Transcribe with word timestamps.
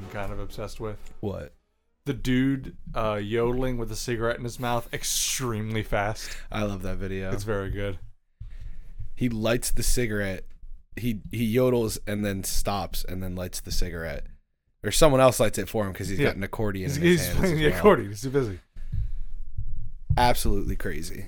been 0.00 0.10
kind 0.10 0.32
of 0.32 0.38
obsessed 0.38 0.80
with. 0.80 0.98
What? 1.20 1.54
The 2.04 2.14
dude 2.14 2.76
uh, 2.94 3.20
yodeling 3.22 3.76
with 3.78 3.92
a 3.92 3.96
cigarette 3.96 4.38
in 4.38 4.44
his 4.44 4.58
mouth 4.58 4.88
extremely 4.92 5.82
fast. 5.82 6.30
I 6.50 6.62
love 6.62 6.82
that 6.82 6.96
video. 6.96 7.30
It's 7.32 7.44
very 7.44 7.70
good. 7.70 7.98
he 9.14 9.28
lights 9.28 9.70
the 9.70 9.82
cigarette. 9.82 10.44
He 10.96 11.20
he 11.30 11.54
yodels 11.54 11.98
and 12.06 12.24
then 12.24 12.42
stops 12.44 13.04
and 13.04 13.22
then 13.22 13.36
lights 13.36 13.60
the 13.60 13.70
cigarette. 13.70 14.26
Or 14.82 14.90
someone 14.90 15.20
else 15.20 15.38
lights 15.40 15.58
it 15.58 15.68
for 15.68 15.84
him 15.86 15.92
because 15.92 16.08
he's 16.08 16.18
Yeah. 16.18 16.28
got 16.28 16.36
an 16.36 16.42
accordion 16.44 16.88
He's, 16.88 16.96
in 16.96 17.02
his 17.02 17.18
he's 17.20 17.26
hands 17.28 17.38
playing 17.40 17.56
the 17.58 17.66
accordion. 17.66 18.08
He's 18.10 18.22
too 18.22 18.30
busy. 18.30 18.58
Absolutely 20.16 20.76
crazy. 20.76 21.26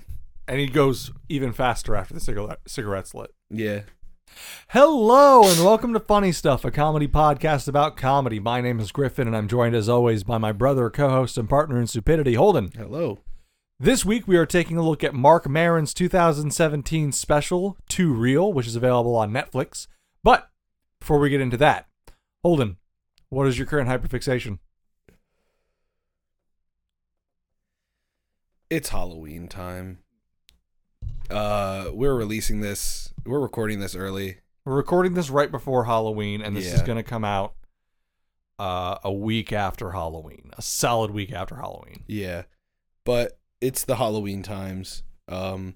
And 0.49 0.59
he 0.59 0.67
goes 0.67 1.13
even 1.29 1.53
faster 1.53 1.95
after 1.95 2.15
the 2.15 2.21
cigarette, 2.21 2.59
cigarette's 2.67 3.15
lit. 3.15 3.33
Yeah. 3.51 3.83
Hello 4.69 5.43
and 5.45 5.65
welcome 5.65 5.93
to 5.93 6.01
Funny 6.01 6.33
Stuff, 6.33 6.65
a 6.65 6.71
comedy 6.71 7.09
podcast 7.09 7.67
about 7.67 7.97
comedy. 7.97 8.39
My 8.39 8.61
name 8.61 8.79
is 8.79 8.93
Griffin 8.93 9.27
and 9.27 9.37
I'm 9.37 9.49
joined 9.49 9.75
as 9.75 9.89
always 9.89 10.23
by 10.23 10.39
my 10.39 10.53
brother, 10.53 10.91
co-host, 10.91 11.37
and 11.37 11.49
partner 11.49 11.81
in 11.81 11.87
stupidity, 11.87 12.35
Holden. 12.35 12.71
Hello. 12.77 13.19
This 13.79 14.05
week 14.05 14.29
we 14.29 14.37
are 14.37 14.47
taking 14.47 14.77
a 14.77 14.83
look 14.83 15.03
at 15.03 15.15
Marc 15.15 15.49
Maron's 15.49 15.95
2017 15.95 17.13
special, 17.13 17.79
Too 17.89 18.13
Real, 18.13 18.53
which 18.53 18.67
is 18.67 18.77
available 18.77 19.17
on 19.17 19.33
Netflix. 19.33 19.87
But 20.23 20.51
before 21.01 21.19
we 21.19 21.31
get 21.31 21.41
into 21.41 21.57
that, 21.57 21.89
Holden, 22.45 22.77
what 23.31 23.47
is 23.47 23.59
your 23.59 23.67
current 23.67 23.89
hyperfixation? 23.89 24.59
It's 28.69 28.91
Halloween 28.91 29.49
time. 29.49 29.99
Uh 31.31 31.91
we're 31.93 32.15
releasing 32.15 32.61
this 32.61 33.13
we're 33.25 33.41
recording 33.41 33.81
this 33.81 33.95
early. 33.95 34.39
We're 34.65 34.77
recording 34.77 35.15
this 35.15 35.31
right 35.31 35.51
before 35.51 35.85
Halloween, 35.85 36.43
and 36.43 36.57
this 36.57 36.73
is 36.73 36.83
going 36.83 36.97
to 36.97 37.03
come 37.03 37.25
out 37.25 37.55
uh, 38.59 38.99
a 39.03 39.13
week 39.13 39.53
after 39.53 39.93
Halloween, 39.93 40.51
a 40.57 40.63
solid 40.63 41.11
week 41.11 41.33
after 41.33 41.57
Halloween. 41.57 42.05
Yeah. 42.07 42.43
But 43.05 43.39
it's 43.61 43.85
the 43.85 43.97
Halloween 43.97 44.43
times. 44.43 45.03
Um 45.29 45.75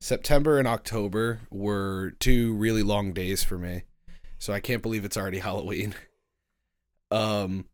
September 0.00 0.58
and 0.58 0.68
October 0.68 1.40
were 1.50 2.12
two 2.20 2.54
really 2.54 2.82
long 2.82 3.12
days 3.12 3.42
for 3.42 3.56
me. 3.56 3.84
So 4.38 4.52
I 4.52 4.60
can't 4.60 4.82
believe 4.82 5.04
it's 5.04 5.16
already 5.16 5.38
Halloween. 5.40 5.94
Um 7.10 7.66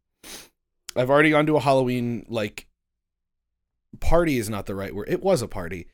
I've 0.97 1.11
already 1.11 1.31
gone 1.31 1.47
to 1.47 1.57
a 1.57 1.61
Halloween 1.61 2.27
like 2.29 2.67
party 4.01 4.39
is 4.39 4.51
not 4.51 4.67
the 4.67 4.75
right 4.75 4.95
word. 4.95 5.09
It 5.09 5.23
was 5.23 5.43
a 5.43 5.49
party. 5.49 5.87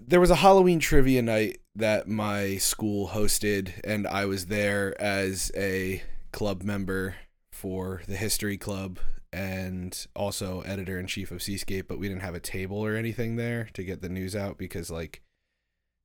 There 0.00 0.20
was 0.20 0.30
a 0.30 0.36
Halloween 0.36 0.78
trivia 0.78 1.22
night 1.22 1.58
that 1.74 2.06
my 2.08 2.56
school 2.58 3.08
hosted 3.08 3.72
and 3.84 4.06
I 4.06 4.26
was 4.26 4.46
there 4.46 5.00
as 5.00 5.50
a 5.56 6.02
club 6.32 6.62
member 6.62 7.16
for 7.52 8.02
the 8.06 8.16
history 8.16 8.56
club 8.56 8.98
and 9.32 10.06
also 10.14 10.60
editor 10.62 10.98
in 11.00 11.06
chief 11.06 11.30
of 11.30 11.42
Seascape, 11.42 11.88
but 11.88 11.98
we 11.98 12.08
didn't 12.08 12.22
have 12.22 12.34
a 12.34 12.40
table 12.40 12.76
or 12.76 12.94
anything 12.94 13.36
there 13.36 13.68
to 13.72 13.82
get 13.82 14.02
the 14.02 14.08
news 14.08 14.36
out 14.36 14.58
because 14.58 14.90
like 14.90 15.22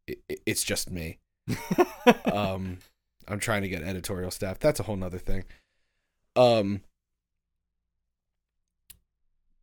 it- 0.08 0.22
it's 0.46 0.64
just 0.64 0.90
me. 0.92 1.20
Um 2.32 2.80
I'm 3.28 3.40
trying 3.40 3.62
to 3.64 3.68
get 3.70 3.84
editorial 3.84 4.32
staff. 4.32 4.60
That's 4.60 4.80
a 4.80 4.84
whole 4.84 4.96
nother 4.96 5.18
thing. 5.20 5.44
Um 6.36 6.82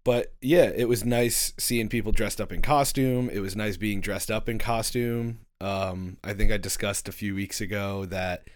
but 0.05 0.34
yeah, 0.41 0.70
it 0.74 0.88
was 0.88 1.05
nice 1.05 1.52
seeing 1.58 1.88
people 1.88 2.12
dressed 2.12 2.41
up 2.41 2.52
in 2.52 2.62
costume. 2.62 3.30
It 3.30 3.41
was 3.41 3.56
nice 3.56 3.77
being 3.77 4.01
dressed 4.01 4.30
up 4.30 4.48
in 4.48 4.58
costume. 4.58 5.40
Um 5.61 6.18
I 6.23 6.34
think 6.34 6.52
I 6.52 6.56
discussed 6.56 7.08
a 7.08 7.12
few 7.12 7.34
weeks 7.34 7.61
ago 7.61 8.05
that 8.06 8.48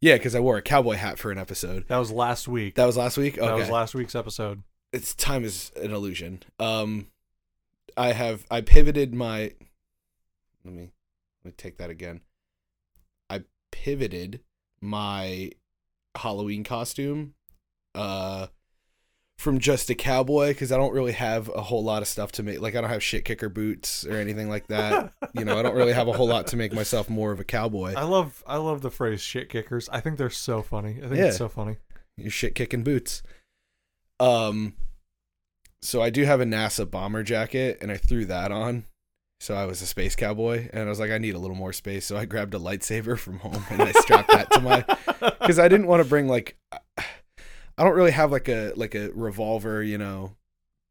yeah, 0.00 0.14
because 0.16 0.34
I 0.34 0.40
wore 0.40 0.56
a 0.58 0.62
cowboy 0.62 0.94
hat 0.96 1.18
for 1.18 1.30
an 1.30 1.38
episode. 1.38 1.86
that 1.88 1.96
was 1.96 2.10
last 2.12 2.46
week. 2.48 2.74
That 2.74 2.84
was 2.86 2.96
last 2.96 3.16
week. 3.16 3.38
Okay 3.38 3.46
That 3.46 3.54
was 3.54 3.70
last 3.70 3.94
week's 3.94 4.14
episode. 4.14 4.62
it's 4.92 5.14
time 5.14 5.44
is 5.44 5.72
an 5.76 5.92
illusion. 5.92 6.42
Um, 6.58 7.08
I 7.96 8.12
have 8.12 8.44
I 8.50 8.60
pivoted 8.60 9.14
my. 9.14 9.52
Let 10.64 10.74
me 10.74 10.90
let 11.42 11.44
me 11.44 11.52
take 11.56 11.78
that 11.78 11.90
again. 11.90 12.20
I 13.30 13.42
pivoted 13.72 14.40
my 14.80 15.52
Halloween 16.14 16.62
costume, 16.64 17.34
uh, 17.94 18.48
from 19.38 19.58
just 19.58 19.90
a 19.90 19.94
cowboy 19.94 20.48
because 20.48 20.72
I 20.72 20.76
don't 20.78 20.94
really 20.94 21.12
have 21.12 21.48
a 21.54 21.60
whole 21.60 21.84
lot 21.84 22.00
of 22.02 22.08
stuff 22.08 22.32
to 22.32 22.42
make. 22.42 22.60
Like 22.60 22.74
I 22.74 22.80
don't 22.80 22.88
have 22.90 23.02
shit 23.02 23.24
kicker 23.24 23.48
boots 23.48 24.04
or 24.06 24.14
anything 24.16 24.48
like 24.48 24.66
that. 24.68 25.12
you 25.34 25.44
know, 25.44 25.58
I 25.58 25.62
don't 25.62 25.74
really 25.76 25.92
have 25.92 26.08
a 26.08 26.12
whole 26.12 26.26
lot 26.28 26.46
to 26.48 26.56
make 26.56 26.72
myself 26.72 27.10
more 27.10 27.32
of 27.32 27.40
a 27.40 27.44
cowboy. 27.44 27.94
I 27.94 28.04
love 28.04 28.42
I 28.46 28.56
love 28.56 28.80
the 28.82 28.90
phrase 28.90 29.20
"shit 29.20 29.48
kickers." 29.50 29.88
I 29.90 30.00
think 30.00 30.16
they're 30.16 30.30
so 30.30 30.62
funny. 30.62 30.96
I 30.98 31.08
think 31.08 31.16
Yeah. 31.16 31.26
it's 31.26 31.36
so 31.36 31.48
funny. 31.48 31.76
your 32.16 32.30
shit 32.30 32.54
kicking 32.54 32.82
boots. 32.82 33.22
Um, 34.18 34.72
so 35.82 36.00
I 36.02 36.08
do 36.10 36.24
have 36.24 36.40
a 36.40 36.44
NASA 36.46 36.90
bomber 36.90 37.22
jacket, 37.22 37.78
and 37.82 37.92
I 37.92 37.98
threw 37.98 38.24
that 38.26 38.50
on. 38.50 38.84
So 39.38 39.54
I 39.54 39.66
was 39.66 39.82
a 39.82 39.86
space 39.86 40.16
cowboy, 40.16 40.70
and 40.72 40.84
I 40.84 40.86
was 40.88 40.98
like, 40.98 41.10
I 41.10 41.18
need 41.18 41.34
a 41.34 41.38
little 41.38 41.56
more 41.56 41.74
space. 41.74 42.06
So 42.06 42.16
I 42.16 42.24
grabbed 42.24 42.54
a 42.54 42.58
lightsaber 42.58 43.18
from 43.18 43.40
home, 43.40 43.62
and 43.68 43.82
I 43.82 43.92
strapped 43.92 44.30
that 44.30 44.50
to 44.52 44.60
my 44.62 44.80
because 45.40 45.58
I 45.58 45.68
didn't 45.68 45.88
want 45.88 46.02
to 46.02 46.08
bring 46.08 46.26
like 46.26 46.56
I 47.78 47.84
don't 47.84 47.94
really 47.94 48.12
have 48.12 48.32
like 48.32 48.48
a 48.48 48.72
like 48.76 48.94
a 48.94 49.10
revolver, 49.12 49.82
you 49.82 49.98
know. 49.98 50.36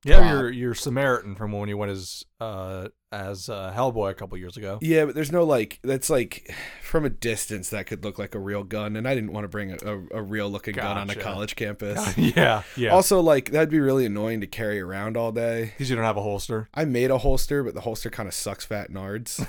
yeah, 0.03 0.17
prop. 0.17 0.31
you're 0.31 0.51
you're 0.51 0.75
Samaritan 0.75 1.35
from 1.35 1.51
when 1.51 1.69
you 1.69 1.77
went 1.77 1.91
as 1.91 2.23
uh 2.39 2.89
as 3.15 3.49
uh, 3.49 3.73
Hellboy 3.75 4.11
a 4.11 4.13
couple 4.13 4.37
years 4.37 4.57
ago. 4.57 4.77
Yeah, 4.81 5.05
but 5.05 5.15
there's 5.15 5.31
no 5.31 5.45
like 5.45 5.79
that's 5.83 6.09
like 6.09 6.53
from 6.81 7.05
a 7.05 7.09
distance 7.09 7.69
that 7.69 7.87
could 7.87 8.03
look 8.03 8.19
like 8.19 8.35
a 8.35 8.39
real 8.39 8.63
gun, 8.63 8.95
and 8.95 9.07
I 9.07 9.15
didn't 9.15 9.31
want 9.31 9.45
to 9.45 9.47
bring 9.47 9.71
a, 9.71 9.77
a, 9.85 10.19
a 10.19 10.21
real 10.21 10.49
looking 10.49 10.75
gun 10.75 10.97
on 10.97 11.09
a 11.09 11.15
college 11.15 11.55
campus. 11.55 12.17
yeah, 12.17 12.63
yeah. 12.75 12.89
Also, 12.89 13.21
like 13.21 13.51
that'd 13.51 13.69
be 13.69 13.79
really 13.79 14.05
annoying 14.05 14.41
to 14.41 14.47
carry 14.47 14.79
around 14.81 15.15
all 15.17 15.31
day. 15.31 15.65
Because 15.65 15.89
you 15.89 15.95
don't 15.95 16.05
have 16.05 16.17
a 16.17 16.21
holster. 16.21 16.69
I 16.73 16.85
made 16.85 17.09
a 17.09 17.17
holster, 17.17 17.63
but 17.63 17.73
the 17.73 17.81
holster 17.81 18.09
kind 18.09 18.27
of 18.27 18.33
sucks 18.33 18.65
fat 18.65 18.91
nards. 18.91 19.41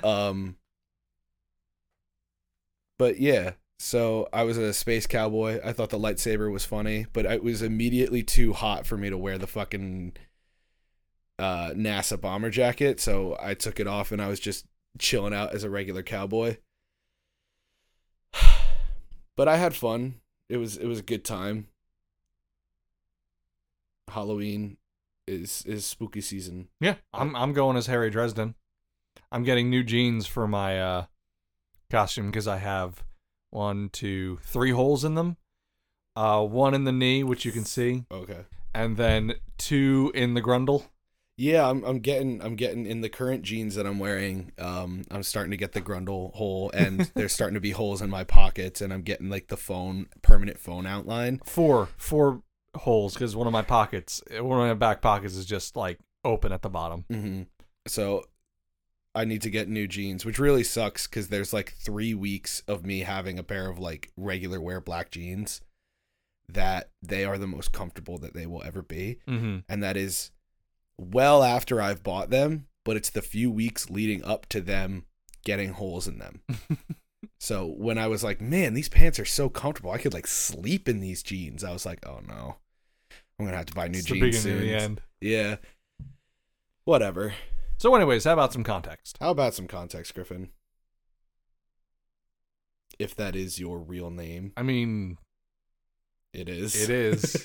um, 0.04 0.56
but 2.98 3.18
yeah, 3.18 3.52
so 3.78 4.28
I 4.32 4.42
was 4.42 4.58
a 4.58 4.72
space 4.72 5.06
cowboy. 5.06 5.60
I 5.64 5.72
thought 5.72 5.90
the 5.90 5.98
lightsaber 5.98 6.50
was 6.50 6.64
funny, 6.64 7.06
but 7.12 7.26
it 7.26 7.44
was 7.44 7.62
immediately 7.62 8.22
too 8.22 8.52
hot 8.52 8.86
for 8.86 8.96
me 8.96 9.08
to 9.08 9.16
wear 9.16 9.38
the 9.38 9.46
fucking 9.46 10.14
uh, 11.38 11.70
NASA 11.70 12.20
bomber 12.20 12.50
jacket. 12.50 13.00
So 13.00 13.36
I 13.40 13.54
took 13.54 13.78
it 13.78 13.86
off 13.86 14.10
and 14.10 14.20
I 14.20 14.28
was 14.28 14.40
just 14.40 14.66
chilling 14.98 15.32
out 15.32 15.54
as 15.54 15.62
a 15.62 15.70
regular 15.70 16.02
cowboy. 16.02 16.58
But 19.36 19.46
I 19.46 19.56
had 19.56 19.76
fun. 19.76 20.16
It 20.48 20.56
was 20.56 20.76
it 20.76 20.86
was 20.86 20.98
a 20.98 21.02
good 21.02 21.24
time. 21.24 21.68
Halloween 24.08 24.78
is 25.28 25.62
is 25.64 25.86
spooky 25.86 26.20
season. 26.20 26.66
Yeah, 26.80 26.96
I'm 27.14 27.36
I'm 27.36 27.52
going 27.52 27.76
as 27.76 27.86
Harry 27.86 28.10
Dresden. 28.10 28.56
I'm 29.30 29.44
getting 29.44 29.70
new 29.70 29.84
jeans 29.84 30.26
for 30.26 30.48
my 30.48 30.80
uh, 30.80 31.04
costume 31.88 32.32
because 32.32 32.48
I 32.48 32.56
have 32.56 33.04
one, 33.50 33.88
two, 33.90 34.38
three 34.42 34.70
holes 34.72 35.04
in 35.04 35.14
them. 35.14 35.36
Uh, 36.16 36.44
one 36.44 36.74
in 36.74 36.84
the 36.84 36.92
knee, 36.92 37.22
which 37.22 37.44
you 37.44 37.52
can 37.52 37.64
see, 37.64 38.04
Okay. 38.10 38.40
and 38.74 38.96
then 38.96 39.34
two 39.56 40.10
in 40.14 40.34
the 40.34 40.42
grundle. 40.42 40.86
Yeah, 41.36 41.70
I'm 41.70 41.84
I'm 41.84 42.00
getting 42.00 42.42
I'm 42.42 42.56
getting 42.56 42.84
in 42.86 43.00
the 43.02 43.08
current 43.08 43.42
jeans 43.44 43.76
that 43.76 43.86
I'm 43.86 44.00
wearing. 44.00 44.50
Um, 44.58 45.04
I'm 45.12 45.22
starting 45.22 45.52
to 45.52 45.56
get 45.56 45.72
the 45.72 45.80
grundle 45.80 46.34
hole, 46.34 46.72
and 46.74 47.02
there's 47.14 47.32
starting 47.32 47.54
to 47.54 47.60
be 47.60 47.70
holes 47.70 48.02
in 48.02 48.10
my 48.10 48.24
pockets, 48.24 48.80
and 48.80 48.92
I'm 48.92 49.02
getting 49.02 49.30
like 49.30 49.46
the 49.46 49.56
phone 49.56 50.06
permanent 50.22 50.58
phone 50.58 50.84
outline. 50.86 51.40
Four, 51.44 51.88
four 51.96 52.42
holes 52.74 53.14
because 53.14 53.36
one 53.36 53.46
of 53.46 53.52
my 53.52 53.62
pockets, 53.62 54.20
one 54.32 54.60
of 54.60 54.66
my 54.66 54.74
back 54.74 55.00
pockets 55.00 55.36
is 55.36 55.46
just 55.46 55.76
like 55.76 56.00
open 56.24 56.50
at 56.50 56.62
the 56.62 56.68
bottom. 56.70 57.04
hmm 57.08 57.42
So 57.86 58.24
I 59.18 59.24
need 59.24 59.42
to 59.42 59.50
get 59.50 59.68
new 59.68 59.88
jeans, 59.88 60.24
which 60.24 60.38
really 60.38 60.62
sucks 60.62 61.08
because 61.08 61.26
there's 61.26 61.52
like 61.52 61.72
three 61.72 62.14
weeks 62.14 62.62
of 62.68 62.86
me 62.86 63.00
having 63.00 63.36
a 63.36 63.42
pair 63.42 63.68
of 63.68 63.76
like 63.76 64.12
regular 64.16 64.60
wear 64.60 64.80
black 64.80 65.10
jeans 65.10 65.60
that 66.48 66.90
they 67.02 67.24
are 67.24 67.36
the 67.36 67.48
most 67.48 67.72
comfortable 67.72 68.18
that 68.18 68.32
they 68.32 68.46
will 68.46 68.62
ever 68.62 68.80
be. 68.80 69.18
Mm-hmm. 69.26 69.58
and 69.68 69.82
that 69.82 69.96
is 69.96 70.30
well 70.96 71.42
after 71.42 71.82
I've 71.82 72.04
bought 72.04 72.30
them, 72.30 72.68
but 72.84 72.96
it's 72.96 73.10
the 73.10 73.20
few 73.20 73.50
weeks 73.50 73.90
leading 73.90 74.22
up 74.22 74.46
to 74.50 74.60
them 74.60 75.04
getting 75.44 75.70
holes 75.70 76.06
in 76.06 76.20
them. 76.20 76.42
so 77.40 77.66
when 77.66 77.98
I 77.98 78.06
was 78.06 78.22
like, 78.22 78.40
man, 78.40 78.74
these 78.74 78.88
pants 78.88 79.18
are 79.18 79.24
so 79.24 79.48
comfortable, 79.48 79.90
I 79.90 79.98
could 79.98 80.14
like 80.14 80.28
sleep 80.28 80.88
in 80.88 81.00
these 81.00 81.24
jeans. 81.24 81.64
I 81.64 81.72
was 81.72 81.84
like, 81.84 82.06
oh 82.06 82.20
no, 82.24 82.58
I'm 83.36 83.46
gonna 83.46 83.56
have 83.56 83.66
to 83.66 83.74
buy 83.74 83.88
new 83.88 83.98
It's 83.98 84.08
the 84.08 84.20
jeans 84.20 84.38
soon. 84.38 84.60
the 84.60 84.74
end. 84.74 85.00
Yeah, 85.20 85.56
whatever. 86.84 87.34
So, 87.78 87.94
anyways, 87.94 88.24
how 88.24 88.32
about 88.32 88.52
some 88.52 88.64
context? 88.64 89.16
How 89.20 89.30
about 89.30 89.54
some 89.54 89.68
context, 89.68 90.12
Griffin? 90.12 90.50
If 92.98 93.14
that 93.14 93.36
is 93.36 93.60
your 93.60 93.78
real 93.78 94.10
name, 94.10 94.52
I 94.56 94.62
mean, 94.62 95.16
it 96.32 96.48
is. 96.48 96.74
It 96.82 96.90
is. 96.90 97.40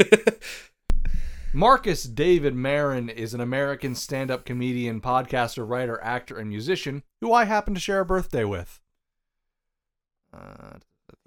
Marcus 1.54 2.04
David 2.04 2.56
Maron 2.56 3.10
is 3.10 3.36
an 3.36 3.42
American 3.42 3.94
stand 3.94 4.32
up 4.32 4.44
comedian, 4.44 5.02
podcaster, 5.02 5.70
writer, 5.70 6.02
actor, 6.02 6.40
and 6.40 6.50
musician 6.50 7.04
who 7.22 7.32
I 7.32 7.46
happen 7.46 7.76
to 7.76 7.80
share 7.80 8.00
a 8.00 8.06
birthday 8.06 8.44
with. 8.44 8.82
Uh, 10.36 10.78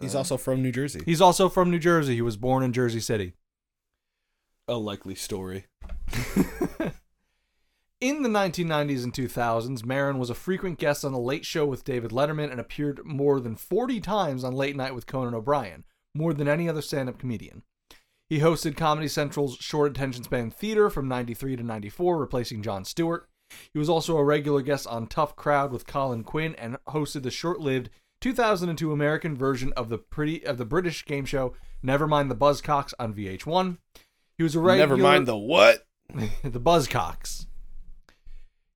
He's 0.01 0.17
also 0.17 0.37
from 0.37 0.63
New 0.63 0.73
Jersey. 0.73 1.01
He's 1.07 1.21
also 1.21 1.49
from 1.49 1.71
New 1.71 1.79
Jersey. 1.79 2.17
He 2.17 2.23
was 2.23 2.37
born 2.37 2.65
in 2.65 2.73
Jersey 2.73 2.99
City. 2.99 3.35
A 4.67 4.75
likely 4.75 5.15
story. 5.15 5.67
In 8.27 8.33
the 8.33 8.41
1990s 8.41 9.05
and 9.05 9.15
2000s, 9.15 9.85
Maron 9.85 10.19
was 10.19 10.31
a 10.31 10.35
frequent 10.35 10.81
guest 10.81 11.05
on 11.05 11.13
The 11.13 11.19
Late 11.21 11.45
Show 11.45 11.65
with 11.65 11.85
David 11.85 12.11
Letterman 12.11 12.51
and 12.51 12.59
appeared 12.59 13.07
more 13.07 13.39
than 13.39 13.55
40 13.55 14.01
times 14.01 14.43
on 14.43 14.53
Late 14.53 14.75
Night 14.75 14.97
with 14.97 15.07
Conan 15.07 15.33
O'Brien, 15.33 15.85
more 16.13 16.35
than 16.35 16.49
any 16.49 16.69
other 16.69 16.83
stand 16.83 17.09
up 17.09 17.21
comedian. 17.21 17.63
He 18.29 18.41
hosted 18.41 18.77
Comedy 18.77 19.07
Central's 19.07 19.59
short 19.59 19.93
attention 19.93 20.25
span 20.25 20.51
theater 20.51 20.91
from 20.91 21.07
93 21.07 21.55
to 21.55 21.63
94, 21.63 22.19
replacing 22.19 22.63
Jon 22.63 22.85
Stewart. 22.85 23.29
He 23.73 23.79
was 23.79 23.89
also 23.89 24.17
a 24.17 24.25
regular 24.25 24.61
guest 24.61 24.89
on 24.89 25.07
Tough 25.07 25.37
Crowd 25.37 25.71
with 25.71 25.87
Colin 25.87 26.25
Quinn 26.25 26.57
and 26.57 26.79
hosted 26.89 27.23
the 27.23 27.31
short-lived 27.31 27.91
2002 28.23 28.91
American 28.91 29.37
version 29.37 29.73
of 29.77 29.89
the 29.89 29.99
pretty 29.99 30.45
of 30.45 30.59
the 30.59 30.65
British 30.65 31.05
game 31.05 31.27
show 31.27 31.55
Nevermind 31.85 32.29
the 32.29 32.35
Buzzcocks 32.35 32.93
on 32.99 33.15
VH1. 33.15 33.79
He 34.37 34.43
was 34.43 34.57
a 34.57 34.61
regular 34.61 34.97
Never 34.97 34.97
mind 35.01 35.29
the 35.29 35.37
what. 35.37 35.87
the 36.43 36.61
Buzzcocks. 36.61 37.47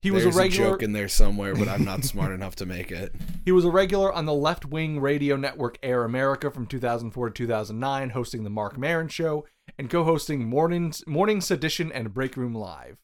He 0.03 0.11
was 0.11 0.23
There's 0.23 0.35
a 0.35 0.39
regular. 0.39 0.71
joke 0.71 0.83
in 0.83 0.93
there 0.93 1.09
somewhere, 1.09 1.55
but 1.55 1.69
I'm 1.69 1.85
not 1.85 2.05
smart 2.05 2.33
enough 2.33 2.57
to 2.57 2.67
make 2.67 2.91
it. 2.91 3.15
He 3.45 3.53
was 3.53 3.65
a 3.65 3.71
regular 3.71 4.13
on 4.13 4.27
the 4.27 4.35
left 4.35 4.67
wing 4.67 5.01
radio 5.01 5.35
network 5.35 5.79
Air 5.83 6.05
America 6.05 6.51
from 6.51 6.67
2004 6.67 7.31
to 7.31 7.35
2009, 7.35 8.11
hosting 8.11 8.45
The 8.45 8.51
Marc 8.51 8.79
Maron 8.79 9.09
Show 9.09 9.47
and 9.79 9.91
co 9.91 10.05
hosting 10.05 10.45
Mornings, 10.47 11.03
Morning 11.07 11.41
Sedition 11.41 11.91
and 11.91 12.15
Break 12.15 12.37
Room 12.37 12.55
Live. 12.55 12.99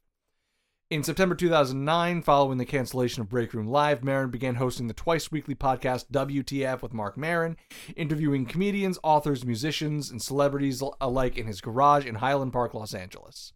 In 0.89 1.03
September 1.03 1.35
2009, 1.35 2.23
following 2.23 2.59
the 2.59 2.65
cancellation 2.65 3.23
of 3.23 3.29
Break 3.29 3.53
Room 3.55 3.67
Live, 3.67 4.05
Maron 4.05 4.31
began 4.31 4.55
hosting 4.55 4.87
the 4.89 4.95
twice 4.95 5.33
weekly 5.33 5.55
podcast 5.55 6.11
WTF 6.13 6.81
with 6.83 6.95
Marc 6.95 7.17
Maron, 7.17 7.57
interviewing 7.97 8.47
comedians, 8.47 8.99
authors, 9.03 9.45
musicians, 9.45 10.11
and 10.11 10.23
celebrities 10.23 10.83
alike 11.01 11.37
in 11.37 11.47
his 11.47 11.61
garage 11.61 12.07
in 12.07 12.17
Highland 12.17 12.53
Park, 12.53 12.73
Los 12.73 12.95
Angeles. 12.95 13.53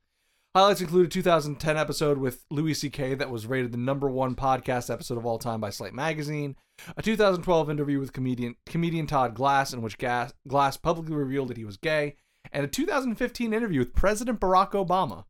Highlights 0.52 0.80
include 0.80 1.06
a 1.06 1.10
2010 1.10 1.76
episode 1.76 2.18
with 2.18 2.44
Louis 2.50 2.74
C.K. 2.74 3.14
that 3.14 3.30
was 3.30 3.46
rated 3.46 3.70
the 3.70 3.78
number 3.78 4.10
one 4.10 4.34
podcast 4.34 4.92
episode 4.92 5.16
of 5.16 5.24
all 5.24 5.38
time 5.38 5.60
by 5.60 5.70
Slate 5.70 5.94
Magazine, 5.94 6.56
a 6.96 7.02
2012 7.02 7.70
interview 7.70 8.00
with 8.00 8.12
comedian 8.12 8.56
comedian 8.66 9.06
Todd 9.06 9.36
Glass 9.36 9.72
in 9.72 9.80
which 9.80 9.96
Gas, 9.96 10.34
Glass 10.48 10.76
publicly 10.76 11.14
revealed 11.14 11.46
that 11.48 11.56
he 11.56 11.64
was 11.64 11.76
gay, 11.76 12.16
and 12.50 12.64
a 12.64 12.68
2015 12.68 13.52
interview 13.52 13.78
with 13.78 13.94
President 13.94 14.40
Barack 14.40 14.72
Obama. 14.72 15.22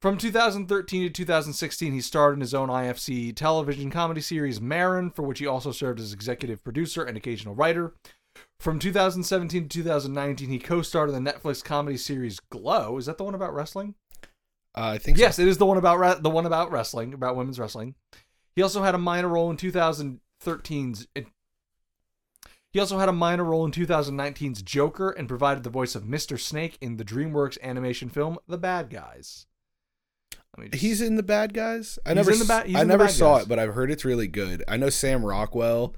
From 0.00 0.16
2013 0.16 1.02
to 1.02 1.10
2016, 1.10 1.92
he 1.92 2.00
starred 2.00 2.34
in 2.36 2.40
his 2.40 2.54
own 2.54 2.70
IFC 2.70 3.36
television 3.36 3.90
comedy 3.90 4.22
series 4.22 4.58
Maron, 4.58 5.10
for 5.10 5.22
which 5.22 5.40
he 5.40 5.46
also 5.46 5.70
served 5.70 6.00
as 6.00 6.14
executive 6.14 6.64
producer 6.64 7.04
and 7.04 7.18
occasional 7.18 7.54
writer. 7.54 7.94
From 8.58 8.78
2017 8.78 9.62
to 9.64 9.68
2019, 9.68 10.48
he 10.48 10.58
co-starred 10.58 11.10
in 11.10 11.22
the 11.22 11.32
Netflix 11.32 11.62
comedy 11.62 11.96
series 11.96 12.40
Glow. 12.40 12.96
Is 12.98 13.06
that 13.06 13.18
the 13.18 13.24
one 13.24 13.34
about 13.34 13.54
wrestling? 13.54 13.94
Uh, 14.76 14.94
I 14.94 14.98
think 14.98 15.18
Yes, 15.18 15.36
so. 15.36 15.42
it 15.42 15.48
is 15.48 15.58
the 15.58 15.66
one 15.66 15.76
about 15.76 15.98
re- 15.98 16.16
the 16.18 16.30
one 16.30 16.46
about 16.46 16.70
wrestling, 16.72 17.12
about 17.14 17.36
women's 17.36 17.60
wrestling. 17.60 17.94
He 18.56 18.62
also 18.62 18.82
had 18.82 18.94
a 18.94 18.98
minor 18.98 19.28
role 19.28 19.50
in 19.50 19.56
2013's. 19.56 21.06
it- 21.14 21.26
He 22.72 22.80
also 22.80 22.98
had 22.98 23.08
a 23.08 23.12
minor 23.12 23.44
role 23.44 23.64
in 23.64 23.70
2019's 23.70 24.62
Joker 24.62 25.10
and 25.10 25.28
provided 25.28 25.62
the 25.62 25.70
voice 25.70 25.94
of 25.94 26.02
Mr. 26.04 26.40
Snake 26.40 26.76
in 26.80 26.96
the 26.96 27.04
DreamWorks 27.04 27.60
animation 27.62 28.08
film 28.08 28.38
The 28.48 28.58
Bad 28.58 28.90
Guys. 28.90 29.46
Just- 30.60 30.74
He's 30.82 31.00
in 31.00 31.16
the 31.16 31.22
Bad 31.22 31.52
Guys. 31.54 31.98
I 32.06 32.14
never, 32.14 32.32
in 32.32 32.38
the 32.40 32.44
Ba- 32.44 32.64
I 32.78 32.82
never 32.84 33.08
saw 33.08 33.36
Guys. 33.36 33.42
it, 33.44 33.48
but 33.48 33.58
I've 33.58 33.74
heard 33.74 33.90
it's 33.90 34.04
really 34.04 34.28
good. 34.28 34.64
I 34.66 34.76
know 34.76 34.88
Sam 34.90 35.24
Rockwell 35.24 35.94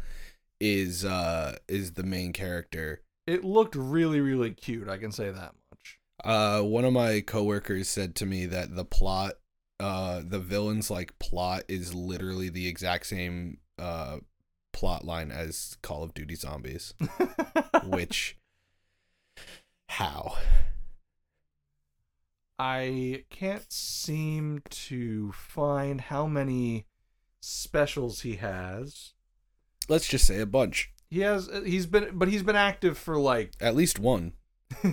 is 0.60 1.04
uh 1.04 1.56
is 1.68 1.92
the 1.92 2.02
main 2.02 2.32
character. 2.32 3.02
it 3.26 3.44
looked 3.44 3.74
really, 3.74 4.20
really 4.20 4.52
cute. 4.52 4.88
I 4.88 4.96
can 4.98 5.12
say 5.12 5.30
that 5.30 5.54
much. 5.70 5.98
Uh, 6.24 6.62
one 6.62 6.84
of 6.84 6.92
my 6.92 7.20
coworkers 7.20 7.88
said 7.88 8.14
to 8.16 8.26
me 8.26 8.46
that 8.46 8.74
the 8.74 8.84
plot, 8.84 9.34
uh, 9.78 10.22
the 10.24 10.38
villain's 10.40 10.90
like 10.90 11.18
plot 11.18 11.62
is 11.68 11.94
literally 11.94 12.48
the 12.48 12.66
exact 12.68 13.06
same 13.06 13.58
uh 13.78 14.18
plot 14.72 15.04
line 15.04 15.30
as 15.30 15.76
Call 15.82 16.02
of 16.02 16.14
Duty 16.14 16.34
Zombies. 16.34 16.94
Which, 17.84 18.36
how? 19.88 20.36
I 22.58 23.24
can't 23.28 23.70
seem 23.70 24.62
to 24.70 25.32
find 25.32 26.00
how 26.00 26.26
many 26.26 26.86
specials 27.40 28.22
he 28.22 28.36
has. 28.36 29.12
Let's 29.88 30.08
just 30.08 30.26
say 30.26 30.40
a 30.40 30.46
bunch. 30.46 30.92
He 31.10 31.20
has 31.20 31.48
he's 31.64 31.86
been 31.86 32.10
but 32.14 32.28
he's 32.28 32.42
been 32.42 32.56
active 32.56 32.98
for 32.98 33.18
like 33.18 33.52
At 33.60 33.76
least 33.76 33.98
one. 33.98 34.32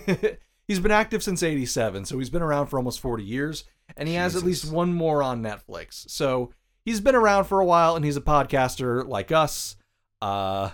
he's 0.67 0.79
been 0.79 0.91
active 0.91 1.23
since 1.23 1.41
87, 1.41 2.05
so 2.05 2.19
he's 2.19 2.29
been 2.29 2.43
around 2.43 2.67
for 2.67 2.77
almost 2.77 2.99
40 2.99 3.23
years 3.23 3.65
and 3.97 4.07
he 4.07 4.15
has 4.15 4.35
at 4.35 4.43
least 4.43 4.71
one 4.71 4.93
more 4.93 5.23
on 5.23 5.41
Netflix. 5.41 6.09
So 6.09 6.51
he's 6.85 7.01
been 7.01 7.15
around 7.15 7.45
for 7.45 7.59
a 7.59 7.65
while 7.65 7.95
and 7.95 8.05
he's 8.05 8.17
a 8.17 8.21
podcaster 8.21 9.07
like 9.07 9.31
us. 9.31 9.75
Uh 10.21 10.71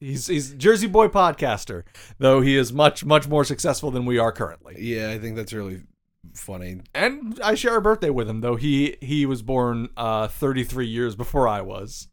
he's 0.00 0.26
he's 0.26 0.52
Jersey 0.54 0.86
Boy 0.86 1.08
podcaster, 1.08 1.84
though 2.18 2.40
he 2.40 2.56
is 2.56 2.72
much 2.72 3.04
much 3.04 3.28
more 3.28 3.44
successful 3.44 3.90
than 3.90 4.06
we 4.06 4.18
are 4.18 4.32
currently. 4.32 4.76
Yeah, 4.78 5.10
I 5.10 5.18
think 5.18 5.36
that's 5.36 5.52
really 5.52 5.82
funny. 6.34 6.80
And 6.94 7.40
I 7.42 7.54
share 7.54 7.76
a 7.76 7.82
birthday 7.82 8.10
with 8.10 8.28
him, 8.28 8.40
though 8.40 8.56
he 8.56 8.96
he 9.00 9.26
was 9.26 9.42
born 9.42 9.90
uh 9.96 10.28
33 10.28 10.86
years 10.86 11.14
before 11.14 11.46
I 11.46 11.60
was. 11.60 12.08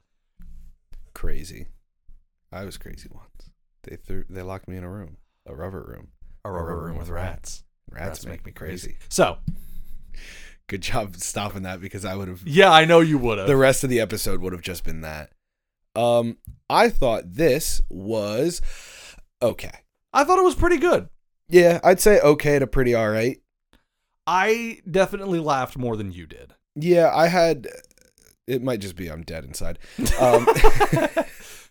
Crazy. 1.14 1.68
I 2.52 2.66
was 2.66 2.78
crazy 2.78 3.10
once. 3.12 3.52
They 3.84 3.96
threw. 3.96 4.26
They 4.30 4.42
locked 4.42 4.68
me 4.68 4.78
in 4.78 4.84
a 4.84 4.90
room, 4.90 5.18
a 5.46 5.56
rubber 5.56 5.84
room. 5.84 6.10
A 6.46 6.52
rubber 6.52 6.80
room 6.80 6.98
with 6.98 7.10
rats. 7.10 7.64
Rats, 7.92 8.26
make, 8.26 8.46
me 8.46 8.52
crazy. 8.52 8.98
So, 9.10 9.40
Good 10.68 10.82
job 10.82 11.16
stopping 11.16 11.64
that 11.64 11.82
because 11.82 12.06
I 12.06 12.16
would 12.16 12.28
have. 12.28 12.44
yeah, 12.46 12.72
I 12.72 12.86
know 12.86 13.00
you 13.00 13.18
would 13.18 13.40
have. 13.40 13.48
The 13.48 13.58
rest 13.58 13.84
of 13.84 13.90
the 13.90 14.00
episode 14.00 14.40
would 14.42 14.54
have 14.54 14.62
just 14.62 14.84
been 14.84 15.02
that. 15.02 15.32
Um, 15.96 16.38
I 16.70 16.90
thought 16.90 17.34
this 17.34 17.82
was 17.90 18.62
okay. 19.42 19.80
I 20.14 20.24
thought 20.24 20.38
it 20.38 20.46
was 20.46 20.54
pretty 20.54 20.78
good. 20.78 21.10
Yeah, 21.48 21.80
I'd 21.84 22.00
say 22.00 22.20
okay 22.20 22.60
to 22.60 22.68
pretty 22.68 22.94
all 22.94 23.10
right. 23.10 23.40
I 24.28 24.82
definitely 24.90 25.40
laughed 25.40 25.76
more 25.76 25.98
than 25.98 26.12
you 26.12 26.28
did. 26.28 26.54
Yeah, 26.76 27.12
I 27.14 27.28
had. 27.28 27.68
It 28.50 28.64
might 28.64 28.80
just 28.82 28.96
be 28.96 29.10
I'm 29.10 29.22
dead 29.24 29.46
inside. 29.46 29.80
Um, 30.20 30.48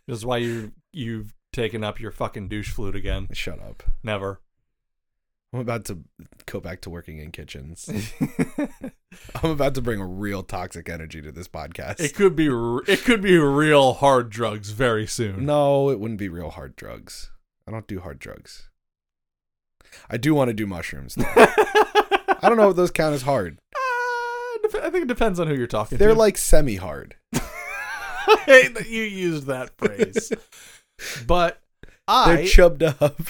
This 0.07 0.17
is 0.21 0.25
why 0.25 0.39
you 0.39 0.73
you've 0.91 1.35
taken 1.53 1.85
up 1.85 2.01
your 2.01 2.11
fucking 2.11 2.49
douche 2.49 2.71
flute 2.71 2.97
again. 2.97 3.29
shut 3.33 3.61
up. 3.61 3.83
Never. 4.03 4.41
I'm 5.53 5.61
about 5.61 5.85
to 5.87 5.99
go 6.47 6.61
back 6.61 6.81
to 6.83 6.91
working 6.91 7.19
in 7.19 7.31
kitchens. 7.31 7.89
I'm 9.43 9.51
about 9.51 9.75
to 9.75 9.83
bring 9.83 10.01
a 10.01 10.07
real 10.07 10.43
toxic 10.43 10.89
energy 10.89 11.21
to 11.23 11.31
this 11.33 11.49
podcast. 11.49 12.01
it 12.01 12.15
could 12.15 12.35
be 12.37 12.49
r- 12.49 12.83
it 12.87 13.03
could 13.05 13.21
be 13.21 13.37
real 13.37 13.95
hard 13.95 14.31
drugs 14.31 14.71
very 14.71 15.07
soon. 15.07 15.45
No, 15.45 15.91
it 15.91 15.99
wouldn't 16.01 16.19
be 16.21 16.29
real 16.31 16.51
hard 16.51 16.75
drugs. 16.77 17.31
I 17.67 17.71
don't 17.71 17.87
do 17.87 18.01
hard 18.01 18.19
drugs. 18.19 18.71
I 20.09 20.17
do 20.17 20.35
want 20.35 20.49
to 20.49 20.55
do 20.55 20.67
mushrooms. 20.67 21.17
Though. 21.17 21.25
I 21.37 22.49
don't 22.49 22.57
know 22.57 22.71
if 22.71 22.77
those 22.77 22.91
count 22.91 23.15
as 23.15 23.23
hard. 23.23 23.59
I 24.75 24.91
think 24.91 25.05
it 25.05 25.09
depends 25.09 25.39
on 25.41 25.47
who 25.49 25.55
you're 25.55 25.67
talking 25.67 25.99
to. 25.99 26.05
They're 26.05 26.15
to. 26.15 26.19
like 26.19 26.39
semi 26.39 26.77
hard. 26.77 27.17
I 27.35 28.37
hate 28.47 28.75
that 28.75 28.89
you 28.89 29.03
used 29.03 29.47
that 29.47 29.77
phrase. 29.79 30.33
but 31.27 31.61
I 32.07 32.37
They're 32.37 32.47
chubbed 32.47 32.83
up. 32.83 33.21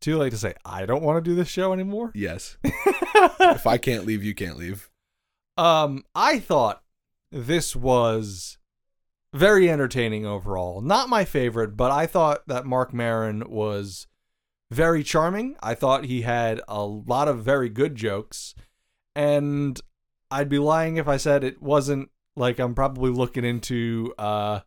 too 0.00 0.16
late 0.16 0.30
to 0.30 0.38
say 0.38 0.54
I 0.64 0.86
don't 0.86 1.02
want 1.02 1.22
to 1.22 1.30
do 1.30 1.36
this 1.36 1.48
show 1.48 1.72
anymore. 1.72 2.10
yes. 2.14 2.56
If 3.42 3.66
I 3.66 3.76
can't 3.76 4.06
leave, 4.06 4.24
you 4.24 4.34
can't 4.34 4.56
leave. 4.56 4.88
Um, 5.58 6.04
I 6.14 6.38
thought 6.38 6.82
this 7.30 7.76
was 7.76 8.56
very 9.34 9.70
entertaining 9.70 10.24
overall. 10.24 10.80
Not 10.80 11.10
my 11.10 11.26
favorite, 11.26 11.76
but 11.76 11.90
I 11.90 12.06
thought 12.06 12.46
that 12.48 12.64
Marc 12.64 12.94
Maron 12.94 13.50
was 13.50 14.06
very 14.70 15.02
charming. 15.02 15.56
I 15.62 15.74
thought 15.74 16.04
he 16.04 16.22
had 16.22 16.60
a 16.68 16.84
lot 16.84 17.28
of 17.28 17.44
very 17.44 17.68
good 17.68 17.96
jokes, 17.96 18.54
and 19.14 19.80
I'd 20.30 20.48
be 20.48 20.58
lying 20.58 20.96
if 20.96 21.08
I 21.08 21.16
said 21.16 21.44
it 21.44 21.60
wasn't 21.62 22.10
like 22.36 22.58
I'm 22.58 22.74
probably 22.74 23.10
looking 23.10 23.44
into 23.44 24.14
uh 24.18 24.60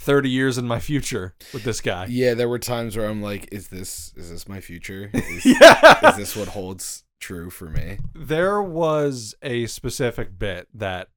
30 0.00 0.30
years 0.30 0.56
in 0.56 0.66
my 0.66 0.78
future 0.80 1.34
with 1.52 1.62
this 1.64 1.80
guy. 1.82 2.06
Yeah, 2.08 2.32
there 2.32 2.48
were 2.48 2.58
times 2.58 2.96
where 2.96 3.06
I'm 3.08 3.20
like, 3.20 3.48
is 3.52 3.68
this 3.68 4.14
is 4.16 4.30
this 4.30 4.48
my 4.48 4.60
future? 4.60 5.10
Is, 5.12 5.44
yeah. 5.60 6.10
is 6.10 6.16
this 6.16 6.36
what 6.36 6.48
holds 6.48 7.04
true 7.20 7.50
for 7.50 7.68
me? 7.68 7.98
there 8.14 8.62
was 8.62 9.34
a 9.42 9.66
specific 9.66 10.38
bit 10.38 10.68
that 10.72 11.08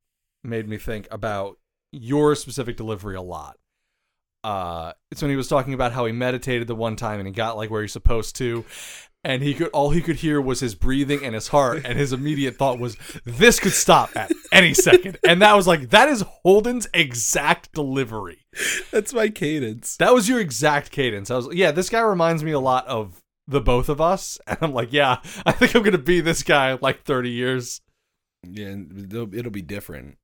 made 0.43 0.67
me 0.67 0.77
think 0.77 1.07
about 1.09 1.57
your 1.93 2.35
specific 2.35 2.75
delivery 2.75 3.15
a 3.15 3.21
lot. 3.21 3.57
Uh, 4.43 4.93
it's 5.11 5.21
when 5.21 5.31
he 5.31 5.37
was 5.37 5.47
talking 5.47 5.73
about 5.73 5.93
how 5.93 6.05
he 6.05 6.11
meditated 6.11 6.67
the 6.67 6.75
one 6.75 6.95
time 6.95 7.19
and 7.19 7.27
he 7.27 7.33
got 7.33 7.57
like 7.57 7.69
where 7.69 7.81
he's 7.81 7.93
supposed 7.93 8.35
to, 8.37 8.65
and 9.23 9.41
he 9.41 9.53
could 9.53 9.69
all 9.69 9.91
he 9.91 10.01
could 10.01 10.17
hear 10.17 10.41
was 10.41 10.59
his 10.59 10.75
breathing 10.75 11.23
and 11.23 11.33
his 11.33 11.47
heart, 11.49 11.81
and 11.85 11.97
his 11.97 12.11
immediate 12.11 12.57
thought 12.57 12.79
was, 12.79 12.97
"This 13.23 13.59
could 13.59 13.71
stop 13.71 14.15
at 14.15 14.31
any 14.51 14.73
second 14.73 15.17
And 15.23 15.41
that 15.41 15.55
was 15.55 15.67
like 15.67 15.89
that 15.91 16.09
is 16.09 16.21
Holden's 16.43 16.87
exact 16.93 17.71
delivery. 17.73 18.45
That's 18.91 19.13
my 19.13 19.29
cadence. 19.29 19.95
That 19.97 20.13
was 20.13 20.27
your 20.27 20.39
exact 20.39 20.91
cadence. 20.91 21.31
I 21.31 21.35
was 21.35 21.47
like, 21.47 21.57
yeah, 21.57 21.71
this 21.71 21.89
guy 21.89 22.01
reminds 22.01 22.43
me 22.43 22.51
a 22.51 22.59
lot 22.59 22.85
of 22.87 23.21
the 23.47 23.61
both 23.61 23.89
of 23.89 24.01
us, 24.01 24.39
and 24.47 24.57
I'm 24.61 24.73
like, 24.73 24.91
yeah, 24.91 25.17
I 25.45 25.51
think 25.51 25.75
I'm 25.75 25.83
gonna 25.83 25.97
be 25.97 26.21
this 26.21 26.43
guy 26.43 26.77
like 26.81 27.03
30 27.03 27.29
years. 27.29 27.81
Yeah, 28.45 28.75
it'll, 29.05 29.33
it'll 29.33 29.51
be 29.51 29.61
different 29.61 30.17